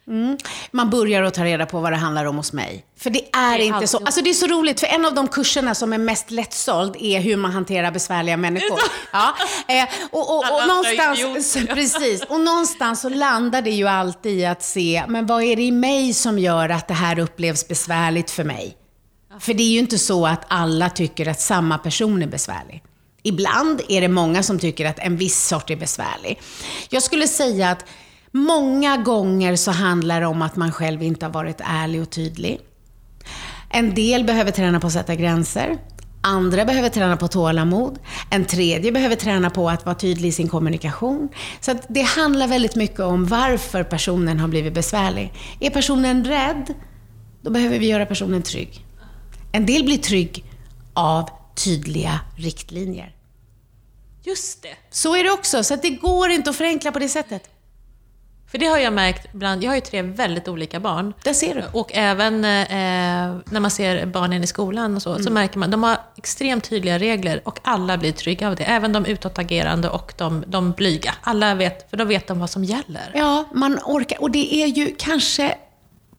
Mm. 0.08 0.38
Man 0.70 0.90
börjar 0.90 1.22
att 1.22 1.34
ta 1.34 1.44
reda 1.44 1.66
på 1.66 1.80
vad 1.80 1.92
det 1.92 1.96
handlar 1.96 2.24
om 2.24 2.36
hos 2.36 2.52
mig. 2.52 2.84
För 2.98 3.10
det 3.10 3.36
är, 3.36 3.58
Det 3.58 3.64
inte 3.64 3.74
alltid- 3.76 3.88
så. 3.88 3.98
Alltså 3.98 4.22
det 4.22 4.30
är 4.30 4.34
så 4.34 4.46
roligt, 4.46 4.80
för 4.80 4.86
en 4.86 5.04
av 5.04 5.14
de 5.14 5.28
kurserna 5.28 5.74
som 5.74 5.92
är 5.92 5.98
mest 5.98 6.30
lättsåld 6.30 6.96
är 7.00 7.20
hur 7.20 7.36
man 7.36 7.50
hanterar 7.50 7.90
besvärliga 7.90 8.36
människor. 8.36 8.78
Ja. 9.12 9.34
Eh, 9.68 9.88
och, 10.10 10.30
och, 10.30 10.38
och, 10.38 10.44
andra 10.62 10.66
någonstans, 10.66 11.56
precis, 11.68 12.22
och 12.22 12.40
någonstans 12.40 13.00
så 13.00 13.08
landar 13.08 13.62
det 13.62 13.70
ju 13.70 13.88
alltid 13.88 14.38
i 14.38 14.46
att 14.46 14.62
se, 14.62 15.04
men 15.08 15.26
vad 15.26 15.42
är 15.42 15.56
det 15.56 15.62
i 15.62 15.72
mig 15.72 16.14
som 16.14 16.38
gör 16.38 16.68
att 16.68 16.88
det 16.88 16.94
här 16.94 17.18
upplevs 17.18 17.68
besvärligt 17.68 18.30
för 18.30 18.44
mig? 18.44 18.76
För 19.40 19.54
det 19.54 19.62
är 19.62 19.72
ju 19.72 19.78
inte 19.78 19.98
så 19.98 20.26
att 20.26 20.44
alla 20.48 20.90
tycker 20.90 21.28
att 21.28 21.40
samma 21.40 21.78
person 21.78 22.22
är 22.22 22.26
besvärlig. 22.26 22.82
Ibland 23.22 23.80
är 23.88 24.00
det 24.00 24.08
många 24.08 24.42
som 24.42 24.58
tycker 24.58 24.86
att 24.86 24.98
en 24.98 25.16
viss 25.16 25.46
sort 25.48 25.70
är 25.70 25.76
besvärlig. 25.76 26.40
Jag 26.88 27.02
skulle 27.02 27.28
säga 27.28 27.70
att 27.70 27.84
många 28.32 28.96
gånger 28.96 29.56
så 29.56 29.70
handlar 29.70 30.20
det 30.20 30.26
om 30.26 30.42
att 30.42 30.56
man 30.56 30.72
själv 30.72 31.02
inte 31.02 31.26
har 31.26 31.32
varit 31.32 31.60
ärlig 31.64 32.02
och 32.02 32.10
tydlig. 32.10 32.60
En 33.70 33.94
del 33.94 34.24
behöver 34.24 34.50
träna 34.50 34.80
på 34.80 34.86
att 34.86 34.92
sätta 34.92 35.14
gränser. 35.14 35.78
Andra 36.22 36.64
behöver 36.64 36.88
träna 36.88 37.16
på 37.16 37.28
tålamod. 37.28 37.98
En 38.30 38.44
tredje 38.44 38.92
behöver 38.92 39.16
träna 39.16 39.50
på 39.50 39.70
att 39.70 39.84
vara 39.86 39.94
tydlig 39.94 40.28
i 40.28 40.32
sin 40.32 40.48
kommunikation. 40.48 41.28
Så 41.60 41.74
det 41.88 42.02
handlar 42.02 42.48
väldigt 42.48 42.76
mycket 42.76 43.00
om 43.00 43.26
varför 43.26 43.82
personen 43.82 44.40
har 44.40 44.48
blivit 44.48 44.74
besvärlig. 44.74 45.32
Är 45.60 45.70
personen 45.70 46.24
rädd, 46.24 46.74
då 47.42 47.50
behöver 47.50 47.78
vi 47.78 47.86
göra 47.86 48.06
personen 48.06 48.42
trygg. 48.42 48.84
En 49.52 49.66
del 49.66 49.84
blir 49.84 49.98
trygg 49.98 50.44
av 50.94 51.28
tydliga 51.54 52.20
riktlinjer. 52.36 53.14
Just 54.22 54.62
det. 54.62 54.76
Så 54.90 55.16
är 55.16 55.24
det 55.24 55.30
också, 55.30 55.64
så 55.64 55.76
det 55.76 55.90
går 55.90 56.30
inte 56.30 56.50
att 56.50 56.56
förenkla 56.56 56.92
på 56.92 56.98
det 56.98 57.08
sättet. 57.08 57.49
För 58.50 58.58
det 58.58 58.66
har 58.66 58.78
jag 58.78 58.92
märkt 58.92 59.32
bland, 59.32 59.62
jag 59.64 59.70
har 59.70 59.74
ju 59.74 59.80
tre 59.80 60.02
väldigt 60.02 60.48
olika 60.48 60.80
barn. 60.80 61.14
Där 61.24 61.32
ser 61.32 61.54
du. 61.54 61.62
Och 61.72 61.90
även 61.94 62.34
eh, 62.44 62.70
när 63.50 63.60
man 63.60 63.70
ser 63.70 64.06
barnen 64.06 64.44
i 64.44 64.46
skolan 64.46 64.96
och 64.96 65.02
så, 65.02 65.10
Mm. 65.10 65.22
så 65.22 65.30
märker 65.32 65.58
man 65.58 65.70
de 65.70 65.82
har 65.82 65.96
extremt 66.16 66.70
tydliga 66.70 66.98
regler 66.98 67.40
och 67.44 67.58
alla 67.62 67.96
blir 67.98 68.12
trygga 68.12 68.48
av 68.48 68.56
det. 68.56 68.64
Även 68.64 68.92
de 68.92 69.06
utåtagerande 69.06 69.88
och 69.88 70.14
de, 70.16 70.44
de 70.46 70.72
blyga. 70.72 71.14
Alla 71.22 71.54
vet, 71.54 71.90
för 71.90 71.96
då 71.96 72.04
vet 72.04 72.26
de 72.26 72.38
vad 72.40 72.50
som 72.50 72.64
gäller. 72.64 73.10
Ja, 73.14 73.44
man 73.54 73.78
orkar. 73.84 74.22
Och 74.22 74.30
det 74.30 74.54
är 74.54 74.66
ju 74.66 74.94
kanske 74.98 75.54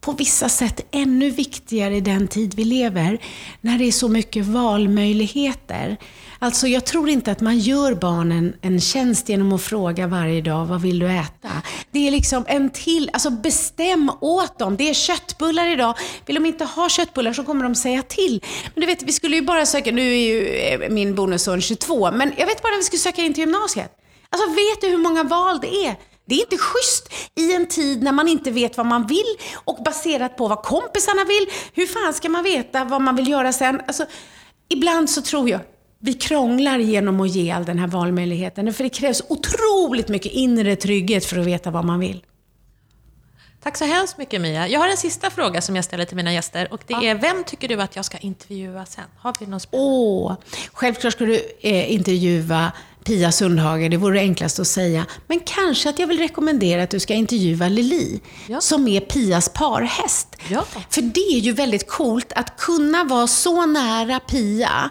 på 0.02 0.12
vissa 0.12 0.50
sätt 0.50 0.88
ännu 0.92 1.30
viktigare 1.30 1.96
i 1.96 2.02
den 2.02 2.28
tid 2.28 2.54
vi 2.56 2.64
lever, 2.64 3.18
när 3.62 3.78
det 3.78 3.86
är 3.86 3.92
så 3.92 4.08
mycket 4.08 4.46
valmöjligheter. 4.46 5.98
Alltså 6.40 6.68
jag 6.68 6.86
tror 6.86 7.10
inte 7.10 7.32
att 7.32 7.42
man 7.42 7.60
gör 7.60 7.94
barnen 7.94 8.54
en 8.62 8.82
tjänst 8.82 9.30
genom 9.30 9.54
att 9.54 9.62
fråga 9.62 10.08
varje 10.08 10.42
dag, 10.42 10.66
vad 10.66 10.82
vill 10.82 11.00
du 11.00 11.08
äta? 11.08 11.50
Det 11.92 12.08
är 12.08 12.12
liksom 12.12 12.46
en 12.48 12.70
till, 12.70 13.10
alltså 13.14 13.30
bestäm 13.30 14.12
åt 14.22 14.60
dem. 14.60 14.78
Det 14.78 14.90
är 14.90 14.94
köttbullar 14.94 15.68
idag. 15.68 15.98
Vill 16.26 16.36
de 16.36 16.46
inte 16.46 16.66
ha 16.66 16.90
köttbullar 16.90 17.34
så 17.34 17.44
kommer 17.44 17.64
de 17.64 17.76
säga 17.76 18.04
till. 18.04 18.44
Men 18.74 18.82
du 18.82 18.88
vet, 18.88 19.04
vi 19.04 19.12
skulle 19.12 19.36
ju 19.36 19.42
bara 19.42 19.66
söka, 19.66 19.92
nu 19.92 20.02
är 20.02 20.18
ju 20.18 20.48
eh, 20.48 20.90
min 20.90 21.16
bonusson 21.16 21.62
22, 21.62 22.12
men 22.12 22.34
jag 22.38 22.48
vet 22.48 22.62
bara 22.62 22.70
när 22.70 22.78
vi 22.78 22.84
skulle 22.84 23.00
söka 23.00 23.22
in 23.22 23.34
till 23.34 23.44
gymnasiet. 23.44 23.92
Alltså 24.30 24.50
vet 24.50 24.82
du 24.82 24.88
hur 24.88 24.98
många 24.98 25.24
val 25.24 25.60
det 25.62 25.86
är? 25.86 25.96
Det 26.32 26.36
är 26.36 26.39
inte 26.39 26.58
schysst 26.58 27.13
i 27.36 27.54
en 27.56 27.67
tid 27.67 28.04
när 28.04 28.12
man 28.12 28.28
inte 28.28 28.52
vet 28.52 28.78
vad 28.78 28.86
man 28.86 29.08
vill 29.08 29.38
och 29.54 29.84
baserat 29.86 30.38
på 30.38 30.48
vad 30.48 30.63
kompisarna 30.63 31.24
vill. 31.24 31.48
Hur 31.74 31.86
fan 31.86 32.13
ska 32.13 32.30
man 32.30 32.44
veta 32.44 32.84
vad 32.84 33.02
man 33.02 33.15
vill 33.15 33.28
göra 33.28 33.54
sen? 33.54 33.82
Alltså, 33.88 34.06
ibland 34.70 35.10
så 35.10 35.22
tror 35.22 35.50
jag 35.50 35.60
vi 36.00 36.13
krånglar 36.13 36.80
genom 36.80 37.20
att 37.20 37.30
ge 37.30 37.52
all 37.52 37.65
den 37.65 37.80
här 37.80 37.88
valmöjligheten. 37.88 38.74
För 38.74 38.84
det 38.84 38.89
krävs 38.89 39.22
otroligt 39.30 40.08
mycket 40.08 40.32
inre 40.32 40.76
trygghet 40.76 41.26
för 41.26 41.39
att 41.39 41.46
veta 41.46 41.72
vad 41.72 41.86
man 41.86 42.00
vill. 42.00 42.26
Tack 43.63 43.78
så 43.78 43.86
hemskt 43.86 44.17
mycket 44.17 44.41
Mia. 44.41 44.67
Jag 44.67 44.80
har 44.80 44.89
en 44.89 44.98
sista 44.98 45.30
fråga 45.30 45.62
som 45.62 45.76
jag 45.76 45.86
ställer 45.86 46.06
till 46.06 46.15
mina 46.15 46.34
gäster 46.34 46.74
och 46.74 46.82
det 46.88 46.94
är, 46.94 47.15
vem 47.15 47.44
tycker 47.44 47.67
du 47.67 47.82
att 47.82 47.96
jag 47.96 48.06
ska 48.06 48.17
intervjua 48.17 48.86
sen? 48.86 49.04
Har 49.17 49.36
vi 49.39 49.46
någon 49.46 49.60
spännande? 49.60 49.91
Åh, 49.91 50.36
självklart 50.74 51.13
ska 51.13 51.26
du 51.26 51.41
eh, 51.62 51.94
intervjua 51.94 52.72
Pia 53.04 53.32
Sundhage, 53.32 53.90
det 53.90 53.98
vore 53.98 54.14
det 54.20 54.22
enklaste 54.22 54.62
att 54.62 54.68
säga. 54.68 55.06
Men 55.28 55.40
kanske 55.40 55.90
att 55.90 56.00
jag 56.00 56.08
vill 56.08 56.18
rekommendera 56.20 56.84
att 56.84 56.90
du 56.90 57.00
ska 57.00 57.14
intervjua 57.14 57.68
Lili, 57.68 58.22
Ja. 58.48 58.62
som 58.62 58.88
är 58.88 59.00
Pias 59.02 59.50
parhäst. 59.50 60.28
Ja. 60.50 60.66
För 60.90 61.02
det 61.02 61.20
är 61.36 61.40
ju 61.40 61.52
väldigt 61.52 61.88
coolt 61.88 62.34
att 62.36 62.58
kunna 62.58 63.04
vara 63.04 63.28
så 63.28 63.66
nära 63.66 64.20
Pia 64.20 64.90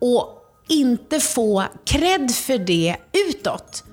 och 0.00 0.36
inte 0.68 1.20
få 1.20 1.64
cred 1.86 2.30
för 2.34 2.58
det 2.58 2.96
utåt. 3.28 3.84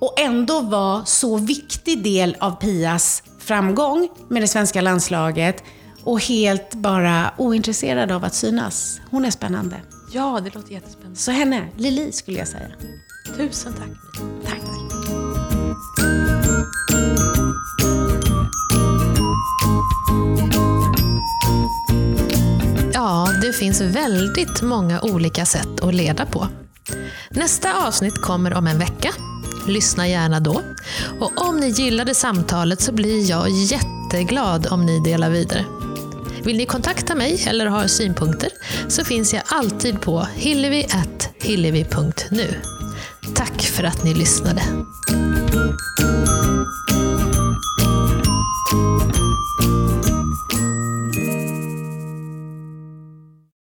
Och 0.00 0.20
ändå 0.20 0.60
vara 0.60 1.04
så 1.04 1.36
viktig 1.36 2.02
del 2.02 2.36
av 2.40 2.50
Pias 2.50 3.22
framgång 3.38 4.08
med 4.28 4.42
det 4.42 4.48
svenska 4.48 4.80
landslaget 4.80 5.62
och 6.04 6.20
helt 6.20 6.74
bara 6.74 7.34
ointresserad 7.38 8.10
av 8.12 8.24
att 8.24 8.34
synas. 8.34 9.00
Hon 9.10 9.24
är 9.24 9.30
spännande. 9.30 9.76
Ja, 10.14 10.40
det 10.44 10.54
låter 10.54 10.72
jättespännande. 10.72 11.18
Så 11.18 11.30
henne, 11.30 11.68
Lili 11.76 12.12
skulle 12.12 12.38
jag 12.38 12.48
säga. 12.48 12.68
Tusen 13.36 13.72
tack. 13.72 13.88
Tack. 14.44 14.60
Ja, 22.92 23.28
det 23.42 23.52
finns 23.52 23.80
väldigt 23.80 24.62
många 24.62 25.00
olika 25.00 25.46
sätt 25.46 25.80
att 25.80 25.94
leda 25.94 26.26
på. 26.26 26.48
Nästa 27.30 27.86
avsnitt 27.86 28.22
kommer 28.22 28.54
om 28.54 28.66
en 28.66 28.78
vecka. 28.78 29.10
Lyssna 29.68 30.08
gärna 30.08 30.40
då. 30.40 30.62
Och 31.20 31.48
om 31.48 31.56
ni 31.56 31.68
gillade 31.68 32.14
samtalet 32.14 32.80
så 32.80 32.92
blir 32.92 33.30
jag 33.30 33.50
jätteglad 33.50 34.66
om 34.70 34.86
ni 34.86 35.00
delar 35.00 35.30
vidare. 35.30 35.64
Vill 36.44 36.56
ni 36.56 36.66
kontakta 36.66 37.14
mig 37.14 37.44
eller 37.46 37.66
ha 37.66 37.88
synpunkter 37.88 38.48
så 38.88 39.04
finns 39.04 39.34
jag 39.34 39.42
alltid 39.46 40.00
på 40.00 40.26
hillevi.hillevi.nu. 40.34 42.54
Tack 43.34 43.62
för 43.62 43.84
att 43.84 44.04
ni 44.04 44.14
lyssnade. 44.14 44.62